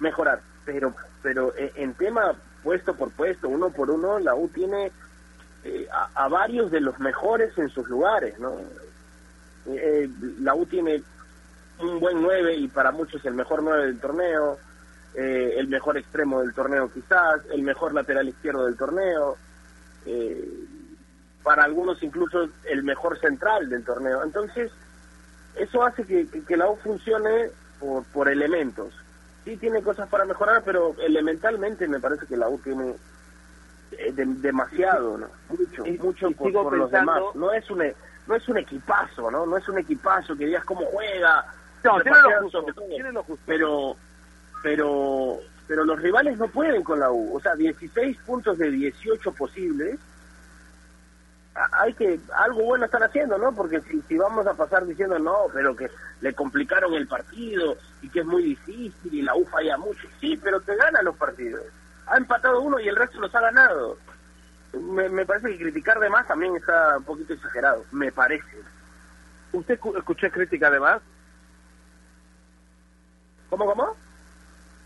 [0.00, 0.40] mejorar.
[0.64, 4.92] Pero, pero eh, en tema puesto por puesto, uno por uno, la U tiene
[5.64, 8.56] eh, a, a varios de los mejores en sus lugares, ¿no?
[9.66, 10.08] Eh,
[10.40, 11.02] la U tiene
[11.78, 14.58] un buen 9 y para muchos el mejor 9 del torneo,
[15.14, 19.36] eh, el mejor extremo del torneo quizás, el mejor lateral izquierdo del torneo,
[20.06, 20.48] eh,
[21.42, 24.22] para algunos incluso el mejor central del torneo.
[24.22, 24.70] Entonces,
[25.56, 28.94] eso hace que, que, que la U funcione por, por elementos.
[29.44, 32.94] Sí tiene cosas para mejorar, pero elementalmente me parece que la U tiene
[33.92, 35.28] eh, de- demasiado, ¿no?
[35.48, 37.20] Mucho, Y- mucho y por, los demás.
[37.34, 37.94] No es un e-
[38.26, 39.44] no es un equipazo, ¿no?
[39.46, 41.44] No es un equipazo que digas cómo juega.
[41.82, 43.42] No, tiene lo justo, tiene lo justo.
[43.46, 43.96] Pero
[44.62, 47.36] pero pero los rivales no pueden con la U.
[47.36, 49.98] O sea, 16 puntos de 18 posibles
[51.54, 53.54] hay que algo bueno estar haciendo, ¿no?
[53.54, 58.08] Porque si, si vamos a pasar diciendo no, pero que le complicaron el partido y
[58.10, 61.62] que es muy difícil y la U falla mucho, sí, pero te gana los partidos.
[62.06, 63.98] Ha empatado uno y el resto los ha ganado.
[64.72, 68.56] Me, me parece que criticar de más también está un poquito exagerado, me parece.
[69.52, 71.02] ¿Usted escu- escuchó crítica de más?
[73.50, 73.94] ¿Cómo, cómo?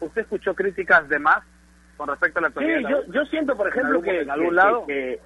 [0.01, 1.45] ¿Usted escuchó críticas de más
[1.97, 2.81] con respecto a la Sí, actualidad?
[2.83, 4.87] la yo, yo siento, por ejemplo, que, en algún que- lado?
[4.87, 5.21] que-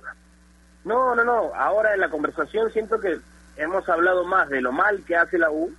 [0.85, 1.53] No, no, no.
[1.55, 3.19] Ahora en la conversación siento que
[3.57, 5.71] hemos hablado más de lo mal que hace la U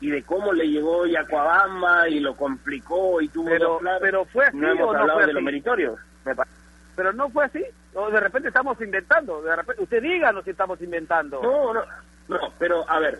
[0.00, 4.46] y de cómo le llegó Yacuabamba y lo complicó y tuvo Pero- dos pero fue
[4.46, 5.44] así No hemos o no hablado fue de lo así?
[5.44, 5.96] meritorio.
[6.24, 6.46] Me pa-
[6.94, 7.64] Pero no fue así.
[7.94, 9.40] O de repente estamos inventando.
[9.42, 11.42] De repente, usted díganos si estamos inventando.
[11.42, 11.82] No, no,
[12.28, 12.38] no.
[12.58, 13.18] Pero, a ver.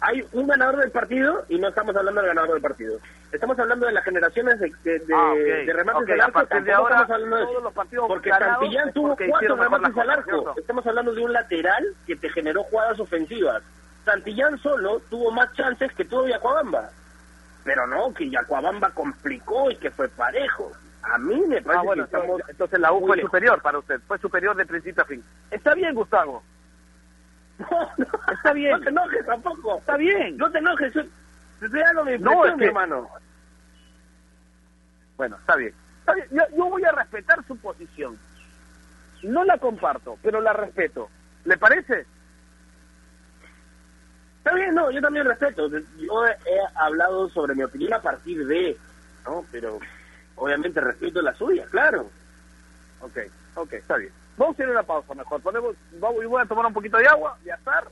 [0.00, 2.98] Hay un ganador del partido y no estamos hablando del ganador del partido.
[3.32, 5.38] Estamos hablando de las generaciones de, de, de, Ah, ok.
[5.66, 6.38] de remates Ok, del a arco.
[6.40, 9.96] partir de ahora, estamos hablando de todos los partidos Porque Santillán tuvo porque cuatro remates
[9.98, 10.54] al arco.
[10.56, 13.62] Estamos hablando de un lateral que te generó jugadas ofensivas.
[14.04, 16.90] Santillán solo tuvo más chances que tuvo Yacuabamba.
[17.64, 20.70] Pero no, que Yacuabamba complicó y que fue parejo.
[21.02, 22.40] A mí me parece Ah, bueno, que estamos...
[22.48, 23.98] entonces la U fue superior para usted.
[24.06, 25.24] Fue superior de principio a fin.
[25.50, 26.42] Está bien, Gustavo.
[27.58, 28.72] No, no, Está bien.
[28.72, 29.78] No te enojes tampoco.
[29.78, 30.36] Está bien.
[30.36, 30.92] No te enojes.
[30.94, 31.02] yo-
[31.58, 33.08] Te estoy dando mi No, impresión, es mi que- hermano.
[35.16, 35.74] Bueno, está bien.
[36.00, 36.26] Está bien.
[36.30, 38.18] Yo, yo voy a respetar su posición.
[39.22, 41.08] No la comparto, pero la respeto.
[41.44, 42.06] ¿Le parece?
[44.38, 45.68] Está bien, no, yo también respeto.
[45.68, 48.78] Yo he, he hablado sobre mi opinión a partir de,
[49.24, 49.46] ¿no?
[49.50, 49.78] Pero
[50.36, 52.10] obviamente respeto la suya, claro.
[53.00, 53.18] Ok,
[53.54, 54.12] ok, está bien.
[54.36, 55.40] Vamos a hacer una pausa mejor.
[55.40, 57.84] Ponemos, vamos, voy a tomar un poquito de agua, de azar.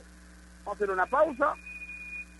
[0.63, 1.53] Vamos a hacer una pausa.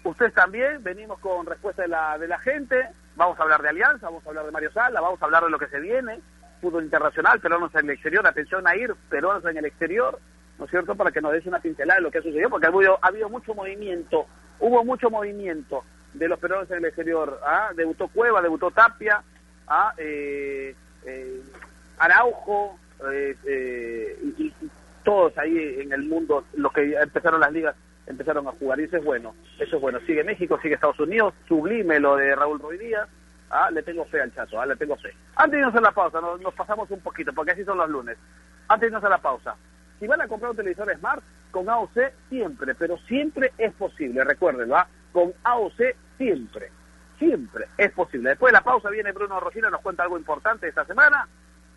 [0.04, 2.88] Ustedes también, venimos con respuesta de la, de la gente.
[3.16, 5.50] Vamos a hablar de Alianza, vamos a hablar de Mario Sala, vamos a hablar de
[5.50, 6.20] lo que se viene.
[6.62, 8.28] Fútbol internacional, peruanos en el exterior.
[8.28, 10.20] Atención a ir, peruanos en el exterior.
[10.60, 10.96] ¿No es cierto?
[10.96, 13.08] Para que nos des una pincelada de lo que ha sucedido, porque ha habido, ha
[13.08, 14.28] habido mucho movimiento.
[14.60, 17.40] Hubo mucho movimiento de los peruanos en el exterior.
[17.44, 17.72] ¿ah?
[17.76, 19.24] Debutó Cueva, debutó Tapia,
[19.68, 19.94] ¿ah?
[19.98, 21.42] eh, eh,
[21.98, 22.78] Araujo,
[23.12, 24.72] eh, eh, y, y-
[25.04, 27.76] todos ahí en el mundo, los que empezaron las ligas,
[28.08, 28.80] empezaron a jugar.
[28.80, 30.00] Y eso es bueno, eso es bueno.
[30.08, 33.08] Sigue México, sigue Estados Unidos, sublime lo de Raúl Ruiz Díaz.
[33.52, 35.14] Ah, le tengo fe al chazo, ah, le tengo fe.
[35.36, 37.88] Antes de irnos a la pausa, nos, nos pasamos un poquito, porque así son los
[37.88, 38.18] lunes.
[38.68, 39.56] Antes de irnos a la pausa,
[40.00, 41.98] si van a comprar un televisor Smart, con AOC
[42.30, 44.88] siempre, pero siempre es posible, recuérdenlo, ¿ah?
[45.14, 45.82] con AOC
[46.18, 46.72] siempre,
[47.20, 48.30] siempre es posible.
[48.32, 51.28] Después de la pausa viene Bruno Rosina, nos cuenta algo importante esta semana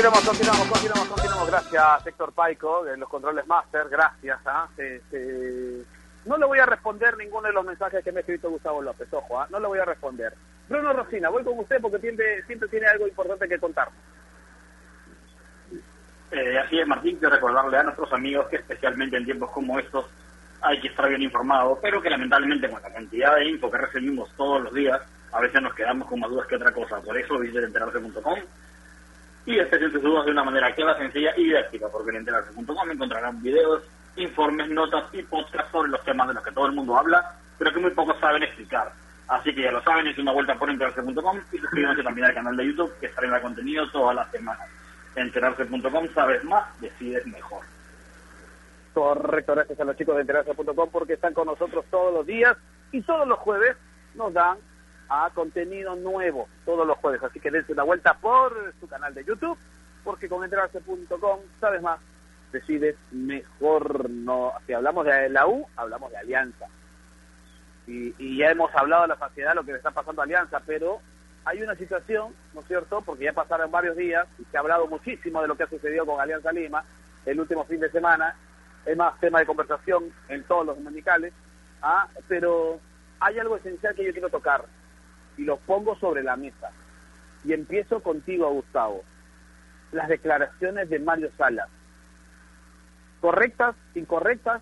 [0.00, 1.46] Continuamos, continuamos, continuamos, continuamos.
[1.50, 3.86] Gracias, Héctor Paico, de los controles master.
[3.90, 4.38] Gracias.
[4.46, 4.66] ¿ah?
[4.74, 5.84] Se- se-
[6.24, 9.12] No le voy a responder ninguno de los mensajes que me ha escrito Gustavo López.
[9.12, 9.46] Ojo, ¿ah?
[9.50, 10.32] no le voy a responder.
[10.70, 13.90] Bruno Rosina, voy con usted porque tiene- siempre tiene algo importante que contar.
[16.30, 20.06] Eh, así es, Martín, quiero recordarle a nuestros amigos que especialmente en tiempos como estos
[20.62, 24.30] hay que estar bien informado, pero que lamentablemente con la cantidad de info que recibimos
[24.34, 24.98] todos los días,
[25.30, 27.02] a veces nos quedamos con más dudas que otra cosa.
[27.02, 28.38] Por eso visiten enterarse.com
[29.46, 33.42] y despejen sus dudas de una manera clara, sencilla y didáctica, porque en enterarse.com encontrarán
[33.42, 33.82] videos,
[34.16, 37.72] informes, notas y podcasts sobre los temas de los que todo el mundo habla, pero
[37.72, 38.92] que muy pocos saben explicar.
[39.28, 42.56] Así que ya lo saben, es una vuelta por enterarse.com y suscríbanse también al canal
[42.56, 44.68] de YouTube que estará contenido todas las semanas.
[45.14, 47.64] Enterarse.com, sabes más, decides mejor.
[48.92, 52.56] Correcto, gracias a los chicos de enterarse.com porque están con nosotros todos los días
[52.90, 53.76] y todos los jueves
[54.16, 54.58] nos dan
[55.10, 57.22] a contenido nuevo, todos los jueves.
[57.22, 59.58] Así que dense una vuelta por su canal de YouTube
[60.04, 62.00] porque con enterarse.com sabes más,
[62.52, 64.52] decides mejor no.
[64.66, 66.66] Si hablamos de la U, hablamos de Alianza.
[67.86, 70.60] Y, y ya hemos hablado de la sociedad, lo que le está pasando a Alianza,
[70.64, 71.00] pero
[71.44, 73.02] hay una situación, ¿no es cierto?
[73.02, 76.06] Porque ya pasaron varios días y se ha hablado muchísimo de lo que ha sucedido
[76.06, 76.84] con Alianza Lima
[77.26, 78.34] el último fin de semana.
[78.86, 81.32] Es más tema de conversación en todos los dominicales.
[81.82, 82.06] ¿ah?
[82.28, 82.78] Pero
[83.18, 84.64] hay algo esencial que yo quiero tocar
[85.40, 86.70] y lo pongo sobre la mesa.
[87.44, 89.02] Y empiezo contigo, Gustavo.
[89.90, 91.68] Las declaraciones de Mario Salas.
[93.22, 94.60] Correctas, incorrectas,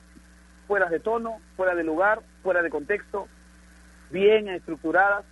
[0.68, 3.26] fuera de tono, fuera de lugar, fuera de contexto,
[4.10, 5.24] bien estructuradas.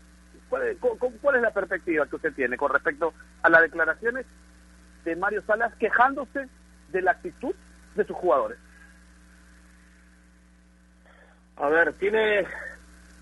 [0.49, 0.79] ¿Cuál es,
[1.23, 4.27] cuál es la perspectiva que usted tiene con respecto a las declaraciones
[5.05, 6.49] de Mario Salas quejándose
[6.91, 7.55] de la actitud
[7.95, 8.59] de sus jugadores?
[11.57, 12.47] A ver, tiene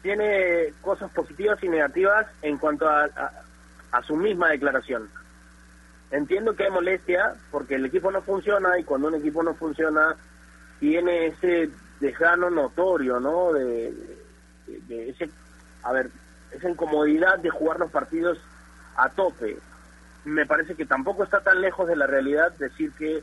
[0.05, 3.09] tiene cosas positivas y negativas en cuanto a,
[3.91, 5.09] a, su misma declaración.
[6.11, 10.15] Entiendo que hay molestia porque el equipo no funciona y cuando un equipo no funciona
[10.79, 13.55] tiene ese desgano notorio, ¿no?
[13.55, 13.95] De,
[14.67, 15.31] de, ese,
[15.83, 16.11] a ver,
[16.51, 18.39] esa incomodidad de jugar los partidos
[18.97, 19.57] a tope.
[20.27, 23.23] Me parece que tampoco está tan lejos de la realidad decir que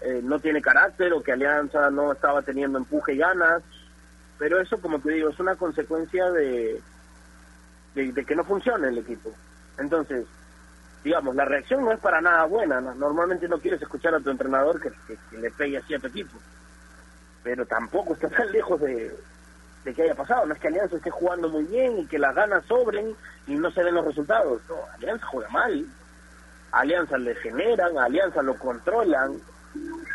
[0.00, 3.62] eh, no tiene carácter o que Alianza no estaba teniendo empuje y ganas
[4.42, 6.82] pero eso, como te digo, es una consecuencia de,
[7.94, 9.30] de, que no funciona el equipo.
[9.78, 10.26] Entonces,
[11.04, 12.80] digamos, la reacción no es para nada buena.
[12.80, 14.90] Normalmente no quieres escuchar a tu entrenador que,
[15.36, 16.36] le pegue así a tu equipo.
[17.44, 19.16] Pero tampoco está tan lejos de,
[19.84, 20.44] de que haya pasado.
[20.44, 23.14] No es que Alianza esté jugando muy bien y que las ganas sobren
[23.46, 24.60] y no se den los resultados.
[24.68, 25.86] No, Alianza juega mal.
[26.72, 29.40] Alianza le generan, Alianza lo controlan,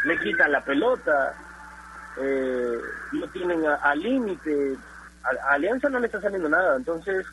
[0.04, 1.34] le quitan la pelota,
[2.20, 2.80] eh,
[3.12, 4.76] lo tienen al límite.
[5.24, 7.26] A, Alianza no le está saliendo nada, entonces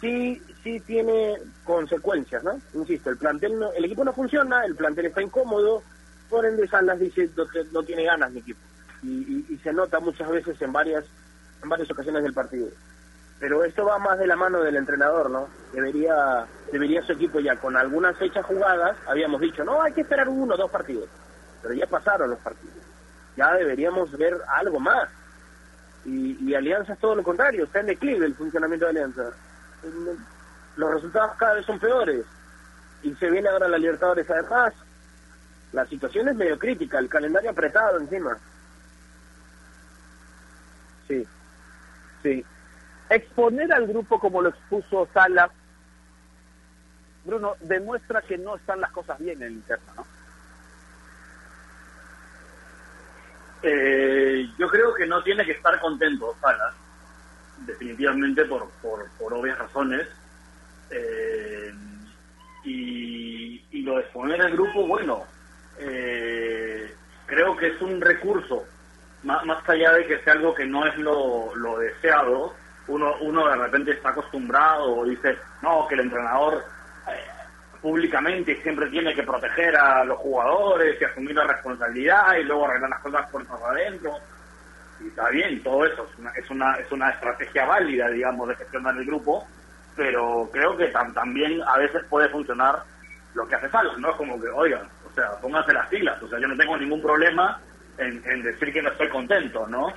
[0.00, 2.60] sí sí tiene consecuencias, ¿no?
[2.74, 5.82] Insisto, el plantel no, el equipo no funciona, el plantel está incómodo,
[6.30, 7.28] por ende Salas dice
[7.72, 8.60] no tiene ganas mi equipo
[9.02, 11.04] y, y, se nota muchas veces en varias
[11.62, 12.68] en varias ocasiones del partido.
[13.40, 15.48] Pero esto va más de la mano del entrenador, ¿no?
[15.72, 20.28] Debería debería su equipo ya con algunas fechas jugadas, habíamos dicho, no, hay que esperar
[20.28, 21.08] uno o dos partidos,
[21.60, 22.74] pero ya pasaron los partidos
[23.36, 25.08] ya deberíamos ver algo más.
[26.04, 29.30] Y, y Alianza es todo lo contrario, está en declive el funcionamiento de Alianza.
[30.76, 32.24] Los resultados cada vez son peores.
[33.02, 34.72] Y se viene ahora la Libertadores además.
[35.72, 38.38] La situación es medio crítica, el calendario apretado encima.
[41.08, 41.26] Sí,
[42.22, 42.44] sí.
[43.10, 45.50] Exponer al grupo como lo expuso Salas,
[47.24, 50.06] Bruno, demuestra que no están las cosas bien en el interno, ¿no?
[53.66, 56.74] Eh, yo creo que no tiene que estar contento Salas,
[57.60, 60.06] definitivamente por, por, obvias razones.
[60.90, 61.72] Eh,
[62.64, 65.24] y, y, lo de exponer el grupo, bueno,
[65.78, 68.66] eh, creo que es un recurso,
[69.22, 72.54] más, más allá de que sea algo que no es lo, lo deseado,
[72.86, 76.62] uno, uno de repente está acostumbrado o dice, no, que el entrenador
[77.84, 82.88] públicamente siempre tiene que proteger a los jugadores y asumir la responsabilidad y luego arreglar
[82.88, 84.16] las cosas por adentro.
[85.02, 88.56] Y está bien, todo eso es una, es una, es una estrategia válida, digamos, de
[88.56, 89.46] gestionar el grupo,
[89.94, 92.82] pero creo que también a veces puede funcionar
[93.34, 94.12] lo que hace falta, ¿no?
[94.12, 97.02] Es como que, oigan, o sea, pónganse las filas, o sea, yo no tengo ningún
[97.02, 97.60] problema
[97.98, 99.88] en, decir que no estoy contento, ¿no?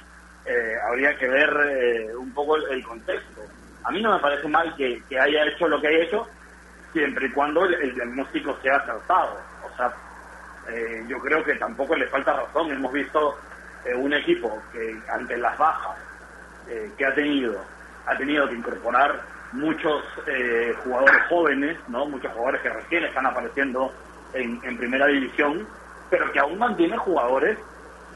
[0.45, 3.43] Eh, habría que ver eh, un poco el, contexto.
[3.86, 6.28] A mí no me parece mal que, que haya hecho lo que haya hecho,
[6.93, 9.39] siempre y cuando el, diagnóstico sea acertado.
[9.63, 9.93] O sea,
[10.69, 12.71] eh, yo creo que tampoco le falta razón.
[12.71, 13.38] Hemos visto
[13.86, 15.97] eh, un equipo que ante las bajas
[16.69, 17.63] eh, que ha tenido,
[18.06, 19.21] ha tenido que incorporar
[19.54, 20.04] muchos
[20.84, 23.93] jugadores jóvenes, no, muchos jugadores que recién están apareciendo
[24.34, 25.66] en, primera división,
[26.09, 27.57] pero que aún mantiene jugadores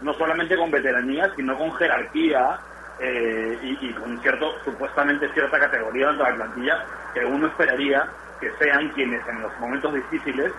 [0.01, 2.59] no solamente con veteranía, sino con jerarquía
[2.99, 8.09] y, y, con cierto, supuestamente cierta categoría dentro de la plantilla que uno esperaría
[8.41, 10.51] que sean quienes en los momentos difíciles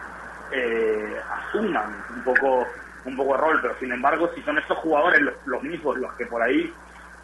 [0.52, 2.66] eh, asuman un poco
[3.04, 6.26] un poco el rol, pero sin embargo, si son estos jugadores los, mismos los que
[6.26, 6.72] por ahí,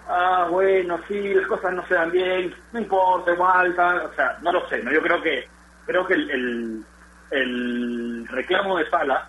[0.09, 4.53] ah, bueno, sí, las cosas no se dan bien, no importa, igual, o sea, no
[4.53, 5.47] lo sé, no yo creo que
[5.87, 6.85] creo que el,
[7.31, 9.29] el, reclamo de Sala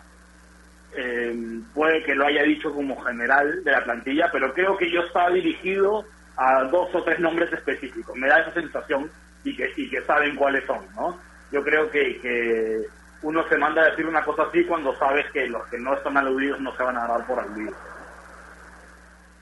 [0.95, 5.01] eh, puede que lo haya dicho como general de la plantilla, pero creo que yo
[5.01, 6.03] estaba dirigido
[6.35, 9.09] a dos o tres nombres específicos, me da esa sensación
[9.43, 11.19] y que, y que saben cuáles son, ¿no?
[11.51, 12.85] Yo creo que, que
[13.21, 16.17] uno se manda a decir una cosa así cuando sabes que los que no están
[16.17, 17.75] aludidos no se van a dar por aludidos.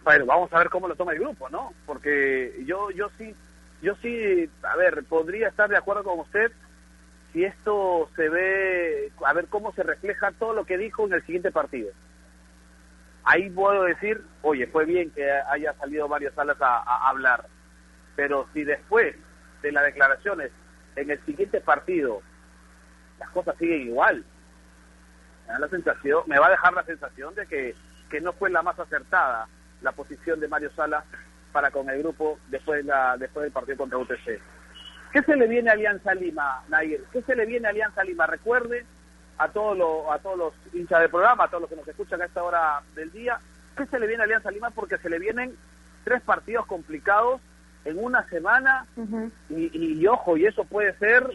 [0.03, 1.73] Bueno, vamos a ver cómo lo toma el grupo, ¿no?
[1.85, 3.35] Porque yo, yo sí,
[3.81, 6.51] yo sí, a ver, podría estar de acuerdo con usted
[7.33, 11.25] si esto se ve, a ver cómo se refleja todo lo que dijo en el
[11.25, 11.91] siguiente partido.
[13.25, 17.45] Ahí puedo decir, oye, fue bien que haya salido varias salas a, a hablar,
[18.15, 19.13] pero si después
[19.61, 20.51] de las declaraciones
[20.95, 22.21] en el siguiente partido
[23.19, 24.23] las cosas siguen igual,
[25.47, 27.75] me da la sensación, me va a dejar la sensación de que,
[28.09, 29.47] que no fue la más acertada
[29.81, 31.03] la posición de Mario Sala
[31.51, 34.39] para con el grupo después, de la, después del partido contra UTC.
[35.13, 37.03] ¿Qué se le viene a Alianza Lima, Nair?
[37.11, 38.27] ¿Qué se le viene a Alianza Lima?
[38.27, 38.85] Recuerde
[39.37, 42.21] a todos los, a todos los hinchas del programa, a todos los que nos escuchan
[42.21, 43.39] a esta hora del día,
[43.75, 44.71] ¿qué se le viene a Alianza Lima?
[44.71, 45.55] Porque se le vienen
[46.03, 47.41] tres partidos complicados
[47.87, 48.85] en una semana
[49.49, 51.25] y, y, ojo, y eso puede ser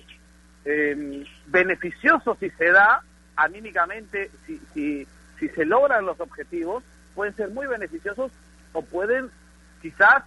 [0.64, 3.03] eh, beneficioso si se da
[3.36, 5.07] anímicamente, si, si,
[5.38, 6.84] si se logran los objetivos,
[7.14, 8.30] pueden ser muy beneficiosos
[8.72, 9.30] o pueden
[9.80, 10.24] quizás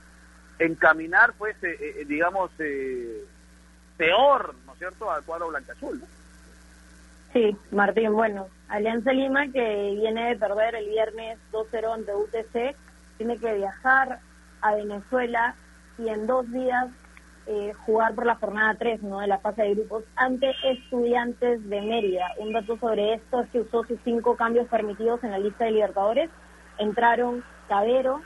[0.59, 3.23] encaminar, pues, eh, eh, digamos, eh,
[3.97, 6.01] peor, ¿no es cierto?, al cuadro blanca-azul.
[7.33, 12.75] Sí, Martín, bueno, Alianza Lima que viene de perder el viernes 2-0 ante UTC,
[13.17, 14.19] tiene que viajar
[14.61, 15.55] a Venezuela
[15.97, 16.89] y en dos días
[17.47, 19.19] eh, jugar por la jornada 3 ¿no?
[19.19, 22.31] de la fase de grupos ante estudiantes de Mérida.
[22.39, 25.71] Un dato sobre esto es que usó sus cinco cambios permitidos en la lista de
[25.71, 26.29] Libertadores.
[26.79, 28.21] Entraron Cabero,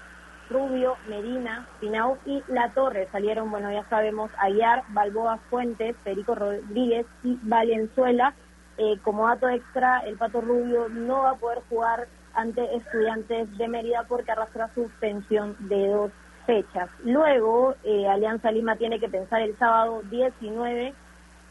[0.49, 3.09] Rubio, Medina, Pinau y La Torre.
[3.11, 8.34] Salieron, bueno, ya sabemos, Ayar, Balboa Fuentes, Perico Rodríguez y Valenzuela.
[8.78, 13.67] Eh, como dato extra, el Pato Rubio no va a poder jugar ante estudiantes de
[13.67, 16.11] Mérida porque arrastra suspensión de dos
[16.50, 16.89] fechas.
[17.06, 20.95] Luego, eh, Alianza Lima tiene que pensar el sábado 19,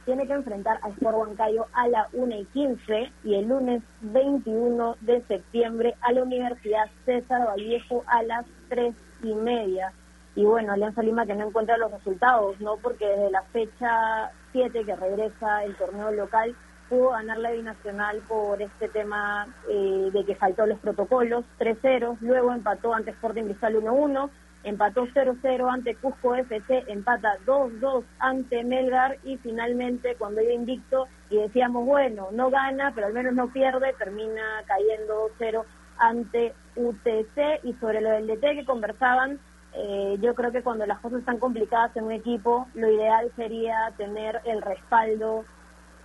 [0.05, 4.97] tiene que enfrentar a Sport Huancayo a la 1 y 15 y el lunes 21
[5.03, 8.93] de septiembre a la Universidad César Vallejo a las 3
[9.23, 9.93] y media.
[10.35, 12.77] Y bueno, Alianza Lima que no encuentra los resultados, ¿no?
[12.79, 16.57] Porque desde la fecha 7 que regresa el torneo local,
[16.89, 22.53] pudo ganar la binacional por este tema eh, de que faltó los protocolos, 3-0, luego
[22.53, 24.31] empató ante Sporting Cristal 1-1,
[24.69, 31.37] empató 0-0 ante Cusco FC, empata 2-2 ante Melgar y finalmente cuando iba invicto y
[31.37, 35.65] decíamos, bueno, no gana, pero al menos no pierde, termina cayendo 2-0
[35.99, 39.39] ante UTC y sobre lo del DT que conversaban,
[39.75, 43.93] eh, yo creo que cuando las cosas están complicadas en un equipo, lo ideal sería
[43.97, 45.45] tener el respaldo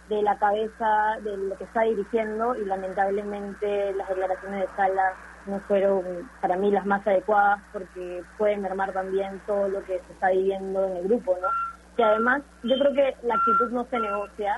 [0.09, 5.13] de la cabeza de lo que está dirigiendo y lamentablemente las declaraciones de Sala
[5.45, 10.13] no fueron para mí las más adecuadas porque pueden mermar también todo lo que se
[10.13, 11.47] está viviendo en el grupo, ¿no?
[11.95, 14.57] Que además yo creo que la actitud no se negocia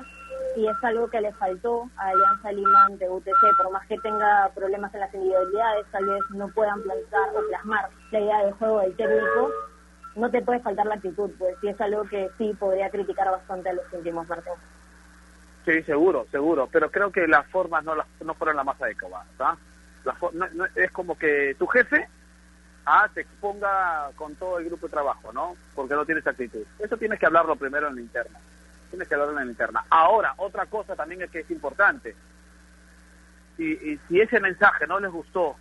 [0.55, 4.49] y es algo que le faltó a Alianza Lima ante UTC, por más que tenga
[4.55, 8.79] problemas en las individualidades, tal vez no puedan plantar o plasmar la idea de juego
[8.79, 9.51] del técnico,
[10.15, 13.69] no te puede faltar la actitud, pues y es algo que sí podría criticar bastante
[13.69, 14.59] a los últimos partidos.
[15.65, 19.27] Sí, seguro, seguro, pero creo que las formas no, las, no fueron las más adecuadas,
[19.39, 19.57] ¿ah?
[20.75, 22.07] Es como que tu jefe
[22.85, 25.55] ah, te exponga con todo el grupo de trabajo, ¿no?
[25.73, 26.63] Porque no tienes actitud.
[26.79, 28.39] Eso tienes que hablarlo primero en la interna.
[28.89, 29.85] Tienes que hablarlo en la interna.
[29.89, 32.15] Ahora, otra cosa también es que es importante.
[33.57, 35.55] Si, si ese mensaje no les gustó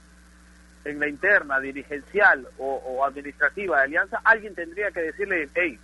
[0.84, 5.78] en la interna, dirigencial o, administrativa de Alianza, alguien tendría que decirle, hey,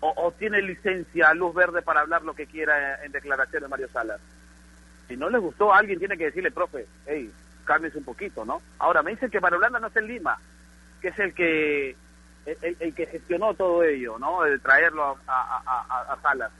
[0.00, 4.20] o, tiene licencia, luz verde para hablar lo que quiera en, declaración de Mario Salas.
[5.08, 7.30] Si no les gustó, alguien tiene que decirle, profe, hey,
[7.68, 8.62] cámbiese un poquito, ¿no?
[8.78, 10.38] Ahora, me dicen que Mario Blanda no es en Lima,
[11.02, 11.94] que es el que
[12.46, 14.42] el, que gestionó todo ello, ¿no?
[14.42, 16.50] De traerlo a, Salas.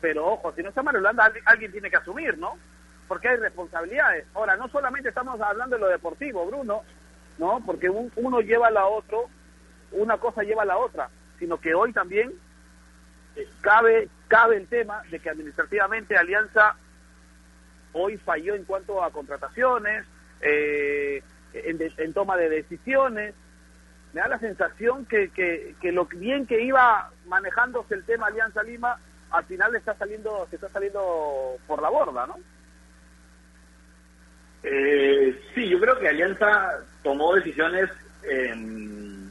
[0.00, 2.58] Pero ojo, si no está Mario Blanda, alguien tiene que asumir, ¿no?
[3.06, 4.26] Porque hay responsabilidades.
[4.34, 6.82] Ahora, no solamente estamos hablando de lo deportivo, Bruno,
[7.38, 7.62] ¿no?
[7.64, 9.30] Porque uno lleva a la otro,
[9.92, 12.32] una cosa lleva a la otra, sino que hoy también
[13.36, 16.74] eh, cabe cabe el tema de que administrativamente Alianza
[17.92, 20.04] hoy falló en cuanto a contrataciones,
[20.40, 21.22] eh,
[21.52, 23.34] en, toma de decisiones.
[24.12, 28.98] Me da la sensación que, que, lo bien que iba manejándose el tema Alianza Lima,
[29.30, 32.36] al final está saliendo, se está saliendo por la borda, ¿no?
[34.62, 37.90] Eh, sí, yo creo que Alianza tomó decisiones
[38.24, 39.30] em,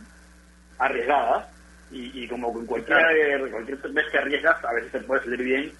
[0.78, 1.48] arriesgadas
[1.90, 5.72] y, como en cualquier, cualquier vez que arriesgas, a veces te puede salir bien,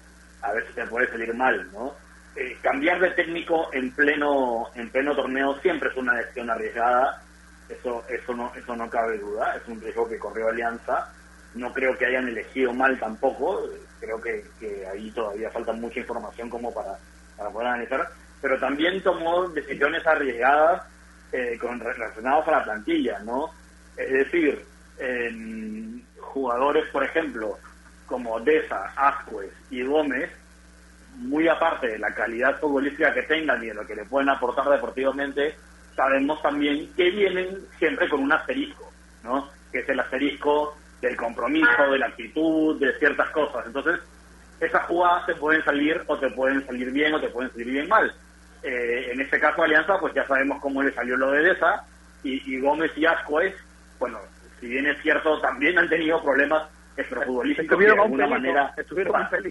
[0.42, 1.94] a veces te puede salir mal, ¿no?
[2.40, 7.20] Eh, cambiar de técnico en pleno en pleno torneo siempre es una decisión arriesgada.
[7.68, 9.56] Eso eso no eso no cabe duda.
[9.56, 11.12] Es un riesgo que corrió Alianza.
[11.54, 13.68] No creo que hayan elegido mal tampoco.
[13.98, 14.44] Creo que,
[14.86, 16.96] ahí todavía falta mucha información como para,
[17.36, 18.08] para poder analizar.
[18.40, 20.84] Pero también tomó decisiones arriesgadas
[21.32, 23.50] eh, con relacionadas a la plantilla no
[23.96, 24.64] es decir
[26.20, 27.58] jugadores por ejemplo
[28.06, 30.30] como Deza, Ascuez y Gómez
[31.18, 34.68] muy aparte de la calidad futbolística que tengan y de lo que le pueden aportar
[34.68, 35.56] deportivamente,
[35.94, 38.90] sabemos también que vienen siempre con un asterisco,
[39.24, 39.48] ¿no?
[39.72, 43.66] Que es el asterisco del compromiso, de la actitud, de ciertas cosas.
[43.66, 44.00] Entonces,
[44.60, 47.88] esas jugadas te pueden salir o te pueden salir bien o te pueden salir bien
[47.88, 48.12] mal.
[48.62, 51.84] Eh, en este caso Alianza, pues ya sabemos cómo le salió lo de Deza
[52.24, 53.54] y, Gómez y Ascuez,
[53.98, 54.18] bueno,
[54.58, 58.74] si bien es cierto, también han tenido problemas extrafutbolísticos que de alguna manera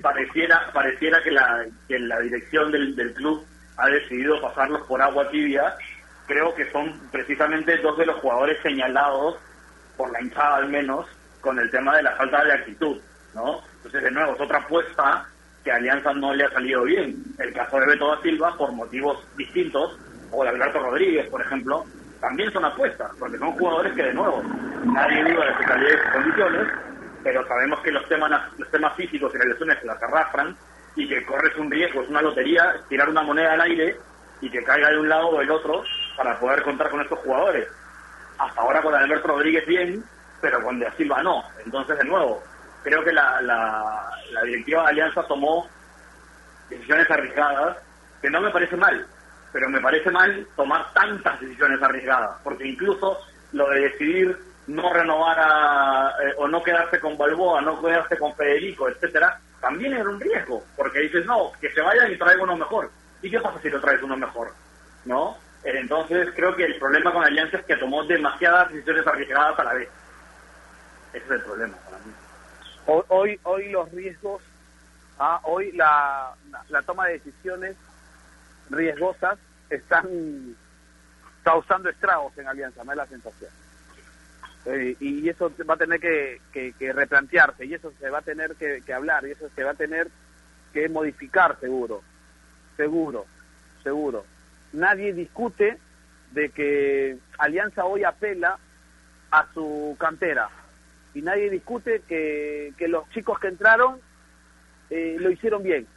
[0.01, 3.43] pareciera pareciera que la, que la dirección del, del club
[3.77, 5.73] ha decidido pasarlos por agua tibia.
[6.27, 9.37] Creo que son precisamente dos de los jugadores señalados,
[9.95, 11.07] por la hinchada al menos,
[11.39, 12.97] con el tema de la falta de actitud,
[13.33, 13.61] ¿no?
[13.77, 15.25] Entonces, de nuevo, es otra apuesta
[15.63, 17.15] que a Alianza no le ha salido bien.
[17.39, 19.97] El caso de Beto da Silva, por motivos distintos,
[20.31, 21.85] o de Alberto Rodríguez, por ejemplo,
[22.19, 24.43] también son apuestas, porque son jugadores que, de nuevo,
[24.83, 26.67] nadie duda de su calidad y sus condiciones,
[27.27, 30.55] pero sabemos que los temas, los temas físicos y las lesiones las arrastran
[30.95, 33.97] y que corres un riesgo, es una lotería, tirar una moneda al aire
[34.39, 35.83] y que caiga de un lado o del otro
[36.15, 37.67] para poder contar con estos jugadores.
[38.37, 40.05] Hasta ahora con Alberto Rodríguez bien,
[40.39, 41.43] pero con De Silva no.
[41.65, 42.41] Entonces, de nuevo,
[42.81, 45.67] creo que la, la directiva de Alianza tomó
[46.69, 47.75] decisiones arriesgadas
[48.21, 49.05] que no me parece mal,
[49.51, 53.19] pero me parece mal tomar tantas decisiones arriesgadas, porque incluso
[53.51, 58.35] lo de decidir no renovar a, eh, o no quedarse con Balboa, no quedarse con
[58.35, 62.57] Federico, etcétera, también era un riesgo, porque dices, no, que se vayan y traiga uno
[62.57, 62.91] mejor.
[63.21, 64.53] ¿Y qué pasa si lo traes uno mejor?
[65.05, 65.37] ¿No?
[65.63, 69.73] Entonces creo que el problema con Alianza es que tomó demasiadas decisiones arriesgadas a la
[69.73, 69.89] vez.
[71.13, 72.13] Ese es el problema para mí.
[73.09, 74.41] Hoy, hoy, los riesgos,
[75.19, 76.33] ah, hoy la,
[76.69, 77.75] la toma de decisiones
[78.69, 79.37] riesgosas
[79.69, 80.55] están
[81.43, 83.51] causando estragos en Alianza, me da la sensación.
[84.67, 88.55] Eh, y eso va a tener que, que, replantearse, y eso se va a tener
[88.55, 90.09] que, que, hablar, y eso se va a tener
[90.73, 92.03] que modificar seguro,
[92.75, 93.25] seguro,
[93.81, 94.25] seguro.
[94.73, 95.77] Nadie discute
[96.31, 98.59] de que Alianza hoy apela
[99.31, 100.49] a su cantera,
[101.17, 103.99] y nadie discute que, los chicos que entraron
[104.91, 105.87] eh, lo hicieron bien.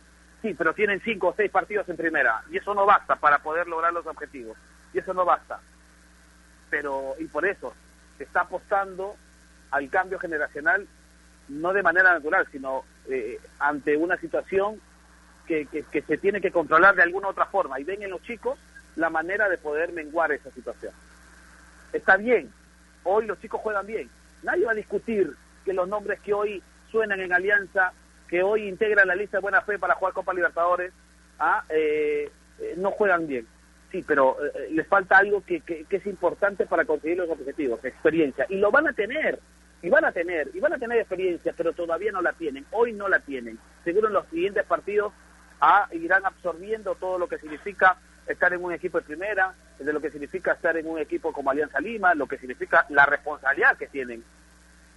[0.41, 3.69] Sí, pero tienen cinco o seis partidos en primera y eso no basta para poder
[3.69, 4.57] lograr los objetivos.
[4.95, 5.61] Y eso no basta.
[6.71, 7.75] Pero, y por eso,
[8.25, 9.17] está apostando
[9.71, 10.87] al cambio generacional
[11.49, 14.81] no de manera natural, sino eh, ante una situación
[15.47, 17.81] que, que, se tiene que controlar de alguna otra forma.
[17.81, 18.59] Y ven en los chicos
[18.95, 20.93] la manera de poder menguar esa situación.
[21.93, 22.53] Está bien,
[23.03, 24.09] hoy los chicos juegan bien.
[24.45, 27.93] Nadie va a discutir que los nombres que hoy suenan en Alianza
[28.31, 30.93] que hoy integran la lista de buena fe para jugar Copa Libertadores,
[31.41, 31.65] ¿ah?
[31.69, 33.45] eh, eh, no juegan bien.
[33.91, 38.47] Sí, pero eh, les falta algo que, que, es importante para conseguir los objetivos, experiencia.
[38.49, 39.41] Y lo van a tener,
[39.83, 42.65] y van a tener, y van a tener experiencia, pero todavía no la tienen.
[42.71, 43.59] Hoy no la tienen.
[43.83, 45.13] Seguro en los siguientes partidos
[45.61, 45.89] ¿ah?
[45.93, 50.11] irán absorbiendo todo lo que significa estar en un equipo de primera, de lo que
[50.11, 54.23] significa estar en un equipo como Alianza Lima, lo que significa la responsabilidad que tienen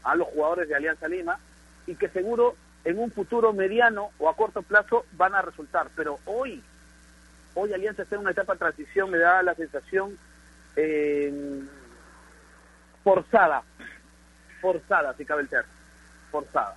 [0.03, 1.39] a los jugadores de Alianza Lima,
[1.87, 5.87] y que seguro en un futuro mediano o a corto plazo van a resultar.
[5.95, 6.61] Pero hoy,
[7.55, 10.17] hoy Alianza está en una etapa de transición, me da la sensación
[10.75, 11.61] eh,
[13.03, 13.63] forzada,
[14.61, 15.49] forzada, si cabe el
[16.31, 16.75] forzada.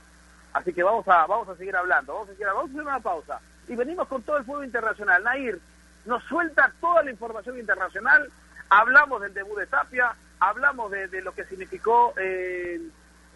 [0.52, 3.00] Así que vamos a, vamos a seguir hablando, vamos a seguir vamos a hacer una
[3.00, 3.40] pausa.
[3.68, 5.22] Y venimos con todo el fuego internacional.
[5.22, 5.60] Nair
[6.04, 8.30] nos suelta toda la información internacional,
[8.70, 12.14] hablamos del debut de Tapia, hablamos de, de lo que significó...
[12.16, 12.80] Eh,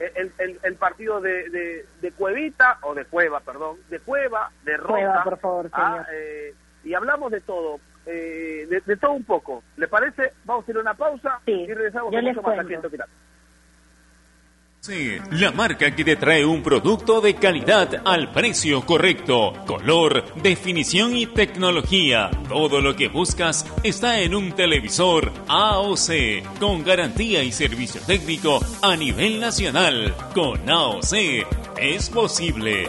[0.01, 5.23] el, el, partido de, de, Cuevita, o de Cueva, perdón, de Cueva, de Roca.
[5.25, 6.55] por favor, ah, eh,
[6.85, 9.63] y hablamos de todo, eh, de, todo un poco.
[9.77, 10.33] ¿Le parece?
[10.45, 12.57] Vamos a ir a una pausa y regresamos con mucho más
[14.83, 19.53] Sí, la marca que te trae un producto de calidad al precio correcto.
[19.67, 22.31] Color, definición y tecnología.
[22.49, 28.97] Todo lo que buscas está en un televisor AOC, con garantía y servicio técnico a
[28.97, 30.15] nivel nacional.
[30.33, 31.13] Con AOC
[31.77, 32.89] es posible.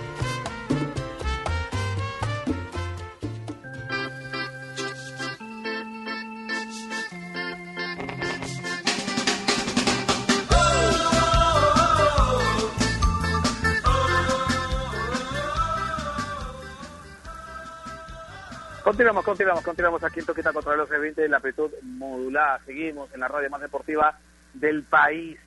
[19.01, 22.59] Continuamos, continuamos, continuamos aquí en Toquita contra los 20 de la amplitud modulada.
[22.67, 24.15] Seguimos en la radio más deportiva
[24.53, 25.39] del país.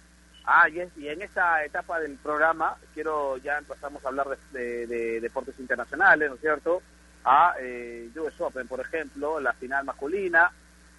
[0.45, 4.59] Ah, y, es- y en esta etapa del programa quiero ya empezamos a hablar de,
[4.59, 6.83] de- de deportes internacionales, ¿no es cierto?
[7.25, 10.51] A eh, US Open, por ejemplo, la final masculina,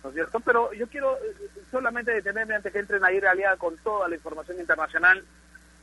[0.02, 0.40] ¿no es cierto?
[0.40, 1.36] Pero yo quiero eh,
[1.70, 5.26] solamente detenerme antes que entren a ir aliada con toda la información internacional,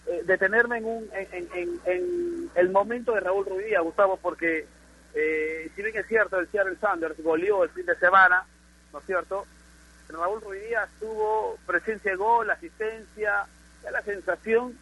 [0.07, 4.67] eh, detenerme en, un, en, en- en- en el momento de Raúl Ruidía, Gustavo, porque
[5.15, 8.45] eh, si bien es cierto, el Seattle Sanders goleó el fin de semana,
[8.93, 9.47] ¿no es cierto?
[10.09, 13.47] Raúl Ruidíaz tuvo presencia de gol, asistencia,
[13.83, 14.77] da la sensación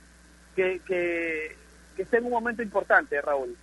[0.56, 1.56] que, que,
[1.96, 3.56] que está en un momento importante, Raúl.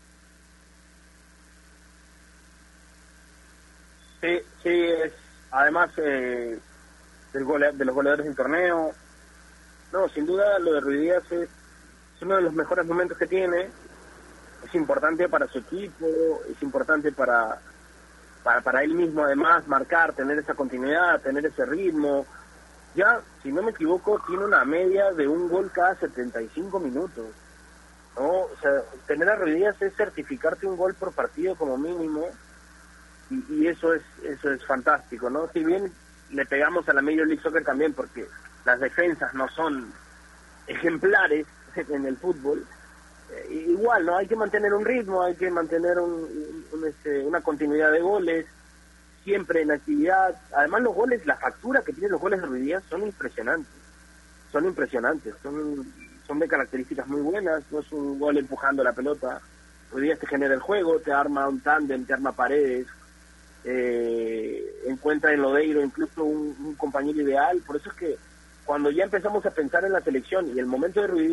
[4.22, 4.70] Sí, sí,
[5.03, 5.13] es
[5.51, 6.57] además eh,
[7.34, 8.91] del gole- de los goleadores del torneo.
[9.93, 11.49] No, sin duda lo de Ruiz Díaz es
[12.22, 13.70] uno de los mejores momentos que tiene.
[14.66, 16.05] Es importante para su equipo,
[16.49, 17.60] es importante para,
[18.43, 22.26] para, para él mismo además marcar, tener esa continuidad, tener ese ritmo.
[22.95, 27.26] Ya, si no me equivoco, tiene una media de un gol cada 75 minutos.
[28.18, 28.30] ¿no?
[28.30, 28.72] O sea,
[29.05, 32.26] tener a Ruiz Díaz es certificarte un gol por partido como mínimo
[33.30, 35.49] y, y eso es eso es fantástico, ¿no?
[35.53, 35.91] Si bien
[36.32, 38.28] le pegamos a la Major League Soccer también porque
[38.66, 39.93] las defensas no son
[40.68, 41.45] ejemplares
[41.76, 42.66] en el fútbol,
[43.49, 44.17] igual, ¿no?
[44.17, 46.28] Hay que mantener un ritmo, hay que mantener un,
[46.86, 48.45] este, una continuidad de goles,
[49.23, 50.39] siempre en actividad.
[50.55, 53.73] Además, los goles, la factura que tienen los goles de Díaz son impresionantes,
[54.51, 55.93] son impresionantes, son,
[56.25, 59.41] son de características muy buenas, no es un gol empujando la pelota.
[59.91, 62.88] Ruiz Díaz te genera el juego, te arma un tándem, te arma paredes,
[63.63, 67.61] eh, encuentra en Lodeiro incluso un, compañero ideal.
[67.65, 68.17] Por eso es que
[68.65, 71.30] cuando ya empezamos a pensar en la selección y el momento de Ruiz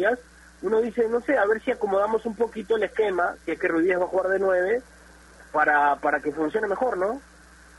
[0.64, 3.68] uno dice, no sé, a ver si acomodamos un poquito el esquema, si es que
[3.68, 4.82] Ruiz Díaz va a jugar de nueve,
[5.52, 7.20] para, para que funcione mejor, ¿no?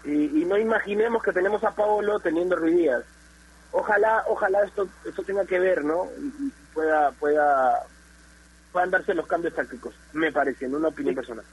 [0.03, 3.03] Y, y no imaginemos que tenemos a Paolo teniendo Ruiz Díaz.
[3.71, 6.05] Ojalá, ojalá esto, esto tenga que ver, ¿no?
[6.19, 7.81] Y, y pueda, pueda,
[8.71, 11.45] puedan darse los cambios tácticos, me parece, en una opinión personal.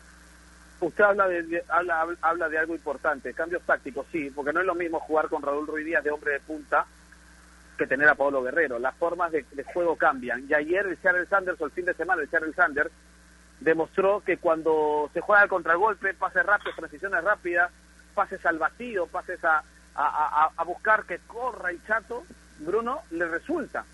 [0.81, 4.67] Usted habla de, de- habla, habla de algo importante, cambios tácticos, sí, porque no es
[4.67, 6.87] lo mismo jugar con Raúl Ruiz Díaz de hombre de punta
[7.79, 8.79] que tener a Pablo Guerrero.
[8.79, 10.47] Las formas de, de juego cambian.
[10.49, 12.91] Y ayer el Seattle Sanders, o el fin de semana, el Seattle Sanders
[13.61, 17.71] demostró que cuando se juega al contragolpe, pases rápidos, transiciones rápidas,
[18.15, 19.63] pases al vacío, pases a
[20.67, 22.25] buscar que corra el chato,
[22.61, 23.85] Bruno, le resulta.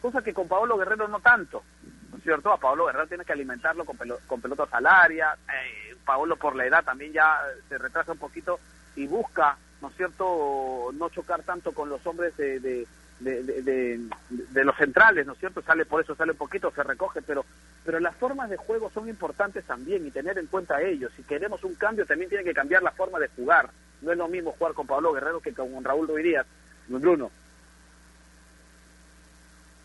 [0.00, 1.62] Cosa que con Pablo Guerrero no tanto.
[2.10, 2.52] ¿no es cierto?
[2.52, 5.34] A Pablo Guerrero tiene que alimentarlo con, pelo- con pelotas al área.
[5.48, 8.58] Eh, Pablo por la edad también ya se retrasa un poquito
[8.96, 12.86] y busca, ¿no es cierto?, no chocar tanto con los hombres de, de,
[13.20, 15.60] de, los centrales, ¿no es cierto?
[15.60, 17.44] Sale por eso, sale un poquito, se recoge, pero
[17.84, 21.12] pero las formas de juego son importantes también y tener en cuenta ellos.
[21.16, 23.70] Si queremos un cambio, también tiene que cambiar la forma de jugar.
[24.02, 26.46] No es lo mismo jugar con Pablo Guerrero que con Raúl Ruiz Díaz.
[26.86, 27.30] Bruno.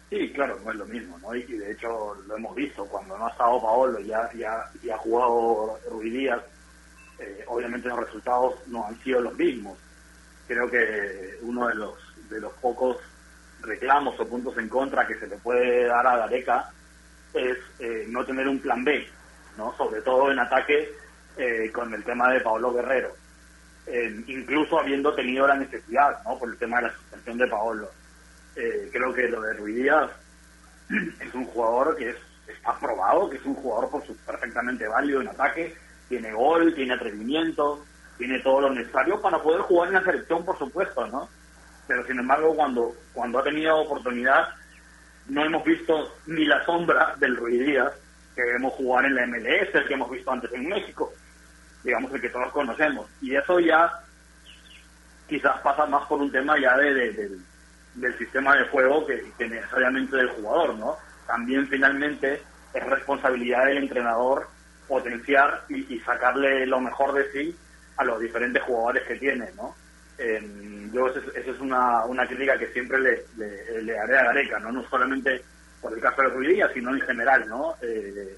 [0.09, 1.35] Sí, claro, no es lo mismo, ¿no?
[1.35, 4.71] Y, de hecho lo hemos visto, cuando no ha estado Paolo y ha, y ha,
[4.81, 6.41] y ha jugado Ruiz Díaz,
[7.19, 9.77] eh, obviamente los resultados no han sido los mismos.
[10.47, 11.95] Creo que uno de los,
[12.29, 12.97] de los pocos
[13.61, 16.69] reclamos o puntos en contra que se le puede dar a Gareca
[17.33, 19.07] es eh, no tener un plan B,
[19.57, 19.75] ¿no?
[19.75, 20.91] Sobre todo en ataque
[21.37, 23.15] eh, con el tema de Paolo Guerrero.
[24.27, 26.37] Incluso habiendo tenido la necesidad, ¿no?
[26.37, 27.89] Por el tema de la suspensión de Paolo.
[28.57, 30.09] Eh, creo que lo de Ruiz Díaz
[31.19, 32.17] es un jugador que es,
[32.47, 35.75] está probado, que es un jugador por su perfectamente válido en ataque,
[36.09, 37.85] tiene gol, tiene atrevimiento,
[38.17, 41.29] tiene todo lo necesario para poder jugar en la selección, por supuesto, ¿no?
[41.87, 44.47] Pero sin embargo, cuando, cuando ha tenido oportunidad,
[45.27, 47.93] no hemos visto ni la sombra del Ruiz Díaz
[48.35, 51.11] que vemos jugar en la MLS, el que hemos visto antes en México,
[51.83, 53.07] digamos el que todos conocemos.
[53.21, 53.91] Y eso ya
[55.27, 57.39] quizás pasa más por un tema ya de, de- del-
[58.17, 60.97] sistema de juego que, que necesariamente del jugador, ¿no?
[61.25, 62.41] También finalmente
[62.73, 64.47] es responsabilidad del entrenador
[64.87, 67.57] potenciar y, y sacarle lo mejor de sí
[67.97, 69.75] a los diferentes jugadores que tiene, ¿no?
[70.17, 71.19] Eh, yo esa
[71.51, 74.71] es, una, una crítica que siempre le, haré a Gareca, ¿no?
[74.71, 75.43] No solamente
[75.81, 77.75] por el caso de Ruiz Díaz, sino en general, ¿no?
[77.81, 78.35] Eh,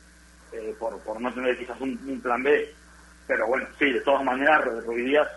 [0.52, 2.74] eh, por, por no tener quizás un, plan B.
[3.28, 5.28] Pero bueno, sí, de todas maneras, Ru- Ruiz Díaz,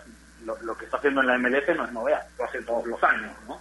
[0.45, 3.01] lo, lo que está haciendo en la MLS no es novedad, lo hace todos los
[3.03, 3.59] años, ¿no?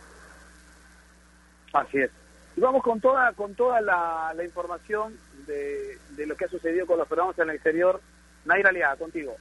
[1.73, 2.11] Así es.
[2.57, 6.87] Y vamos con toda con toda la, la información de, de lo que ha sucedido
[6.87, 8.01] con los peruanos en el exterior.
[8.45, 9.37] Naira Aliada, contigo.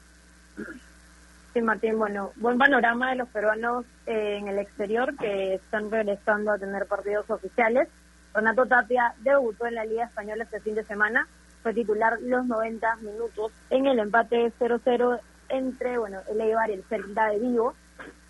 [1.53, 6.49] Sí, Martín, bueno, buen panorama de los peruanos eh, en el exterior que están regresando
[6.51, 7.89] a tener partidos oficiales.
[8.33, 11.27] Renato Tapia debutó en la Liga Española este fin de semana,
[11.61, 16.83] fue titular los 90 minutos en el empate 0-0 entre bueno el Eibar y el
[16.85, 17.73] Celta de Vigo.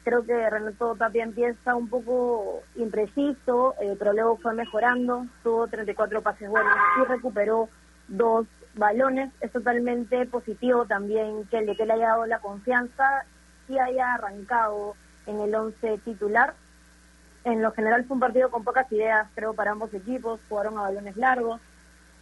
[0.04, 6.24] Creo que Renato Tapia empieza un poco impreciso, eh, pero luego fue mejorando, tuvo 34
[6.24, 7.70] pases buenos y recuperó
[8.08, 9.32] dos balones.
[9.42, 13.26] Es totalmente positivo también que el de que le haya dado la confianza
[13.68, 14.96] y haya arrancado
[15.26, 16.54] en el 11 titular.
[17.44, 20.84] En lo general fue un partido con pocas ideas, creo, para ambos equipos, jugaron a
[20.84, 21.60] balones largos,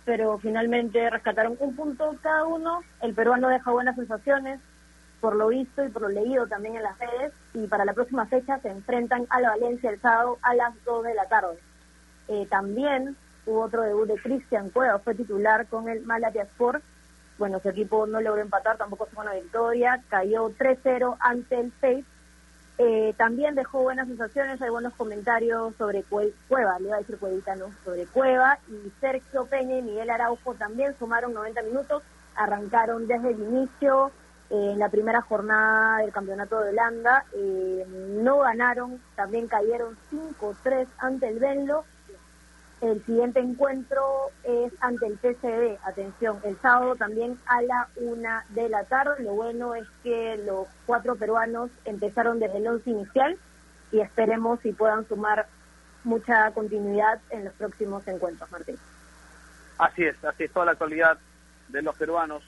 [0.06, 2.82] pero finalmente rescataron un punto cada uno.
[3.02, 4.60] El peruano deja buenas sensaciones,
[5.20, 8.26] por lo visto y por lo leído también en las redes, y para la próxima
[8.28, 11.60] fecha se enfrentan a la Valencia el sábado a las 2 de la tarde.
[12.30, 13.18] Eh, también
[13.50, 16.84] hubo otro debut de Cristian Cueva, fue titular con el Malatia Sport.
[17.38, 22.04] Bueno, su equipo no logró empatar, tampoco fue una victoria, cayó 3-0 ante el Face.
[22.78, 27.56] Eh, también dejó buenas sensaciones, hay buenos comentarios sobre Cueva, le iba a decir Cuevita,
[27.56, 32.04] no, sobre Cueva, y Sergio Peña y Miguel Araujo también sumaron 90 minutos,
[32.36, 34.12] arrancaron desde el inicio,
[34.50, 37.26] en la primera jornada del Campeonato de Holanda.
[37.34, 37.86] Eh,
[38.22, 41.86] no ganaron, también cayeron 5-3 ante el Venlo.
[42.82, 48.70] El siguiente encuentro es ante el PCB, atención, el sábado también a la una de
[48.70, 49.22] la tarde.
[49.24, 53.38] Lo bueno es que los cuatro peruanos empezaron desde el once inicial
[53.92, 55.48] y esperemos si puedan sumar
[56.06, 58.78] mucha continuidad en los próximos encuentros, Martín.
[59.78, 61.18] Así es, así es toda la actualidad
[61.68, 62.44] de los peruanos.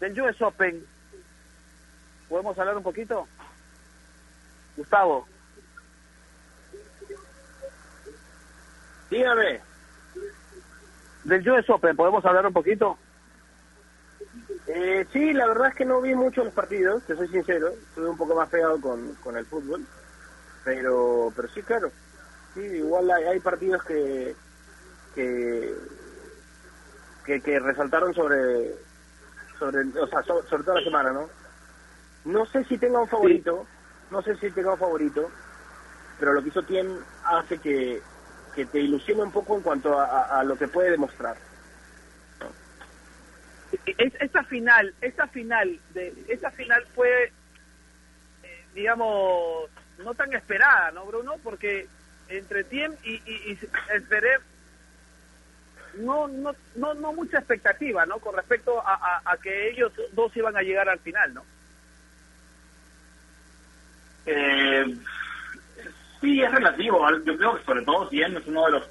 [0.00, 0.84] Del US Open,
[2.28, 3.26] ¿Podemos hablar un poquito?
[4.76, 5.26] Gustavo.
[9.10, 9.60] Dígame.
[11.24, 12.98] Del US Open, ¿podemos hablar un poquito?
[14.66, 17.68] Eh, sí, la verdad es que no vi mucho los partidos, te soy sincero.
[17.68, 19.84] Estuve un poco más pegado con, con el fútbol.
[20.64, 21.90] Pero pero sí, claro.
[22.54, 24.34] Sí, igual hay, hay partidos que,
[25.14, 25.74] que,
[27.24, 28.74] que, resaltaron sobre,
[29.58, 31.28] sobre, o sea, sobre toda la semana, ¿no?
[32.24, 33.66] No sé si tenga un favorito,
[34.10, 35.30] no sé si tenga un favorito,
[36.18, 38.02] pero lo que hizo Tien hace que,
[38.58, 41.36] que te ilusione un poco en cuanto a, lo que puede demostrar.
[43.86, 47.26] esta final, esta final, de, esta final fue,
[48.42, 51.36] eh, digamos, no tan esperada, ¿no, Bruno?
[51.44, 51.86] Porque
[52.28, 53.58] entre Tiem y, y, y
[55.98, 58.18] no, no, no, no mucha expectativa, ¿no?
[58.18, 61.44] Con respecto a, a que ellos dos iban a llegar al final, ¿no?
[64.26, 64.96] Eh,
[66.20, 67.06] sí, es relativo.
[67.24, 68.88] Yo creo que sobre todo Tien es uno de los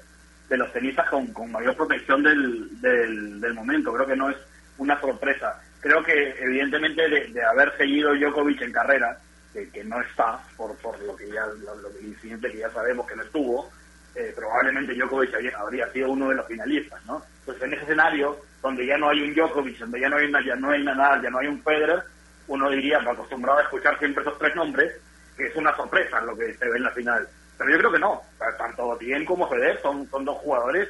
[0.48, 3.92] de los tenistas con, con mayor protección del, del, momento.
[3.92, 4.36] Creo que no es
[4.78, 5.60] una sorpresa.
[5.80, 9.18] Creo que evidentemente de, haber seguido Djokovic en carrera,
[9.52, 13.16] que, no está por, por lo que ya lo, el incidente que ya sabemos que
[13.16, 13.70] no estuvo,
[14.14, 17.22] eh, probablemente Djokovic habría, sido uno de los finalistas, ¿no?
[17.40, 20.56] Entonces en ese escenario donde ya no hay un Djokovic, donde ya no hay ya
[20.56, 22.02] no hay Nadal, ya no hay un Federer,
[22.46, 24.98] uno diría, acostumbrado a escuchar siempre esos tres nombres,
[25.38, 27.26] que es una sorpresa lo que se ve en la final.
[27.56, 28.22] Pero yo creo que no.
[28.58, 30.88] Tanto Tien como Federer son, son dos jugadores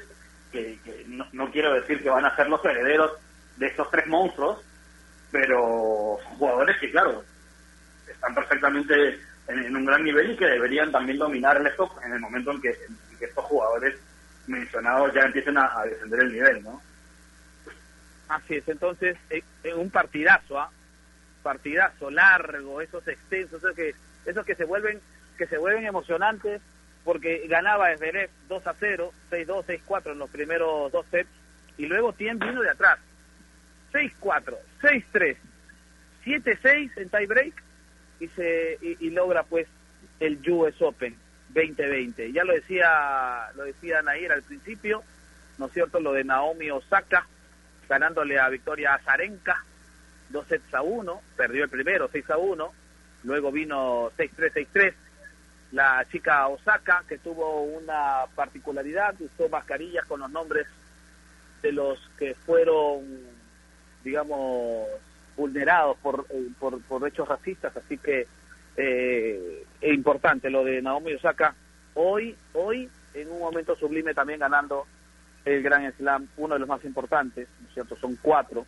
[0.50, 0.78] que,
[1.32, 3.12] no, quiero decir que van a ser los herederos
[3.56, 4.64] de estos tres monstruos,
[5.30, 7.22] pero son jugadores que, claro,
[8.08, 12.20] están perfectamente en, un gran nivel y que deberían también dominar el stock en el
[12.20, 12.74] momento en que,
[13.20, 13.98] estos jugadores
[14.46, 16.80] mencionados ya empiecen a, descender el nivel, ¿no?
[18.28, 20.70] Así es, entonces, eh, eh, un partidazo, ¿ah?
[21.42, 23.94] Partidazo largo, esos extensos, esos que
[24.28, 25.00] esos que se vuelven
[25.36, 26.60] que se vuelven emocionantes
[27.04, 31.30] porque ganaba Esberet 2 a 0, 6-2, 6-4 en los primeros dos sets
[31.78, 32.98] y luego Tien vino de atrás
[33.92, 35.36] 6-4, 6-3,
[36.24, 37.54] 7-6 en tiebreak
[38.20, 39.66] y se y, logra pues
[40.20, 41.16] el US Open
[41.54, 42.32] 2020.
[42.32, 45.02] Ya lo decía lo decía Nair al principio,
[45.56, 46.00] ¿no es cierto?
[46.00, 47.26] Lo de Naomi Osaka
[47.88, 49.64] ganándole a Victoria Azarenka
[50.28, 52.72] 2 sets a 1, perdió el primero 6 a 1
[53.24, 54.94] luego vino 6-3-6-3,
[55.72, 60.66] la chica Osaka, que tuvo una particularidad, usó mascarillas con los nombres
[61.62, 63.04] de los que fueron,
[64.02, 64.88] digamos,
[65.36, 68.26] vulnerados por, eh, por, por hechos racistas, así que
[68.76, 71.54] eh, es importante lo de Naomi Osaka,
[71.94, 74.86] hoy, hoy, en un momento sublime también ganando
[75.44, 77.96] el Gran Slam, uno de los más importantes, ¿no es cierto?
[77.96, 78.64] Son cuatro,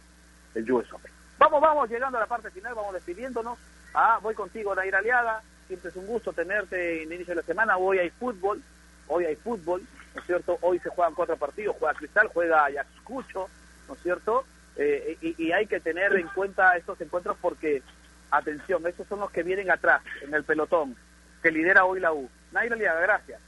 [0.54, 1.12] el US Open.
[1.38, 3.58] Vamos, vamos, llegando a la parte final, vamos despidiéndonos.
[3.94, 5.42] Ah, voy contigo, Nair Aliaga.
[5.66, 7.76] Siempre es un gusto tenerte en el inicio de la semana.
[7.76, 8.62] Hoy hay fútbol.
[9.08, 9.82] Hoy hay fútbol,
[10.14, 10.56] ¿no es cierto?
[10.60, 11.76] Hoy se juegan cuatro partidos.
[11.78, 13.48] Juega Cristal, juega Ayacucho,
[13.88, 14.44] ¿no es cierto?
[14.76, 17.82] Eh, y, hay que tener en cuenta estos encuentros porque,
[18.30, 20.96] atención, estos son los que vienen atrás, en el pelotón,
[21.42, 22.30] que lidera hoy la U.
[22.52, 23.40] Nair Aliaga, gracias.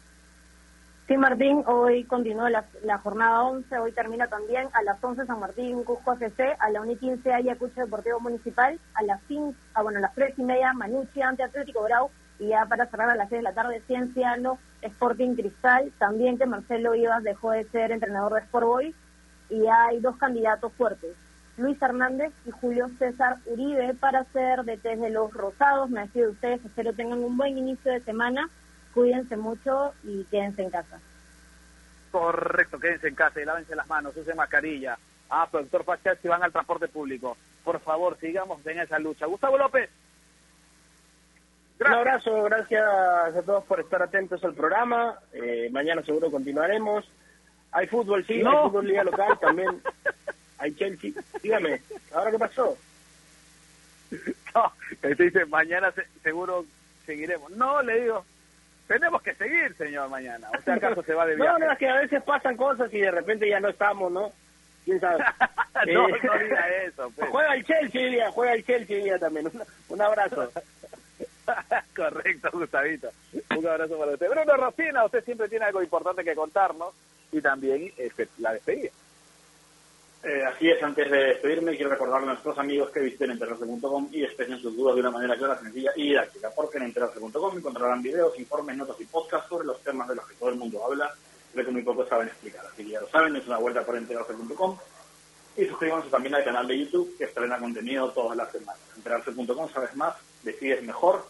[1.09, 5.83] Sí, Martín, hoy continúa la, jornada 11, hoy termina también a las 11 San Martín,
[5.83, 9.99] Cusco ACC, a la 1 y 15 Ayacucho Deportivo Municipal, a las 5, ah, bueno,
[9.99, 13.29] a las 3 y media Manucci ante Atlético Grau, y ya para cerrar a las
[13.31, 18.35] 6 de la tarde Cienciano, Sporting Cristal, también que Marcelo Ibas dejó de ser entrenador
[18.35, 18.95] de Sport Boys,
[19.51, 21.17] y hay dos candidatos fuertes,
[21.57, 25.91] Luis Hernández y Julio César Uribe para ser de de los Rosados.
[25.91, 28.49] Me despido de ustedes, espero tengan un buen inicio de semana
[28.93, 31.01] cuídense mucho y quédense en casa.
[32.11, 34.99] Correcto, quédense en casa y lávense las manos, usen mascarilla.
[35.31, 37.37] Ah, productor Pachal, si van al transporte público.
[37.65, 39.27] Por favor, sigamos en esa lucha.
[39.27, 39.89] Gustavo López.
[41.81, 45.19] Un abrazo, gracias a todos por estar atentos al programa.
[45.33, 47.11] Eh, mañana seguro continuaremos.
[47.73, 49.83] Hay fútbol, sí, hay fútbol liga local también.
[50.59, 51.13] Hay Chelsea.
[51.43, 51.81] Dígame,
[52.15, 52.77] ¿ahora qué pasó?
[54.55, 54.71] No,
[55.01, 56.67] te dice, mañana seguro
[57.07, 57.51] seguiremos.
[57.53, 58.27] No, le digo,
[58.93, 60.49] tenemos que seguir, señor, mañana.
[60.57, 61.51] O sea, acaso se va de viaje.
[61.51, 64.33] No, no, es que a veces pasan cosas y de repente ya no estamos, ¿no?
[64.85, 65.19] ¿Quién sabe?
[65.93, 67.11] no, no diga eso.
[67.17, 67.31] Pues.
[67.31, 69.51] Juega el Chelsea día, juega el Chelsea día también.
[69.89, 70.51] Un, abrazo.
[71.97, 73.11] Correcto, Gustavito.
[73.57, 74.29] Un abrazo para usted.
[74.29, 76.95] Bruno Rocina, usted siempre tiene algo importante que contarnos
[77.31, 78.91] y también este, la despedida.
[80.25, 84.23] Eh, así es, antes de despedirme, quiero recordarle a nuestros amigos que visiten enterarse.com y
[84.23, 88.39] expresen sus dudas de una manera clara, sencilla y didáctica, porque en enterarse.com encontrarán videos,
[88.39, 91.13] informes, notas y podcasts sobre los temas de los que todo el mundo habla,
[91.53, 92.65] pero que muy pocos saben explicar.
[92.65, 94.79] Así que ya lo saben, es una vuelta por enterarse.com
[95.57, 98.81] y suscríbanse también al canal de YouTube que estrena contenido todas las semanas.
[98.97, 100.15] Enterarse.com, sabes más,
[100.45, 101.27] decides mejor.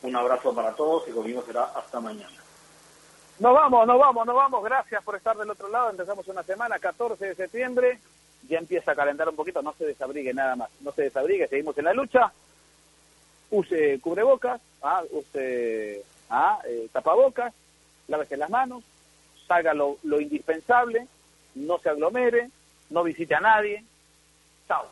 [0.00, 2.38] Un abrazo para todos y conmigo será hasta mañana.
[3.38, 4.64] Nos vamos, nos vamos, nos vamos.
[4.64, 5.90] Gracias por estar del otro lado.
[5.90, 7.98] Empezamos una semana, 14 de septiembre
[8.48, 11.76] ya empieza a calentar un poquito, no se desabrigue nada más, no se desabrigue, seguimos
[11.78, 12.32] en la lucha,
[13.50, 17.52] use cubrebocas, ah, use ah, eh, tapabocas,
[18.08, 18.82] lávese las manos,
[19.46, 21.06] salga lo, lo indispensable,
[21.54, 22.50] no se aglomere,
[22.90, 23.84] no visite a nadie,
[24.68, 24.86] chao.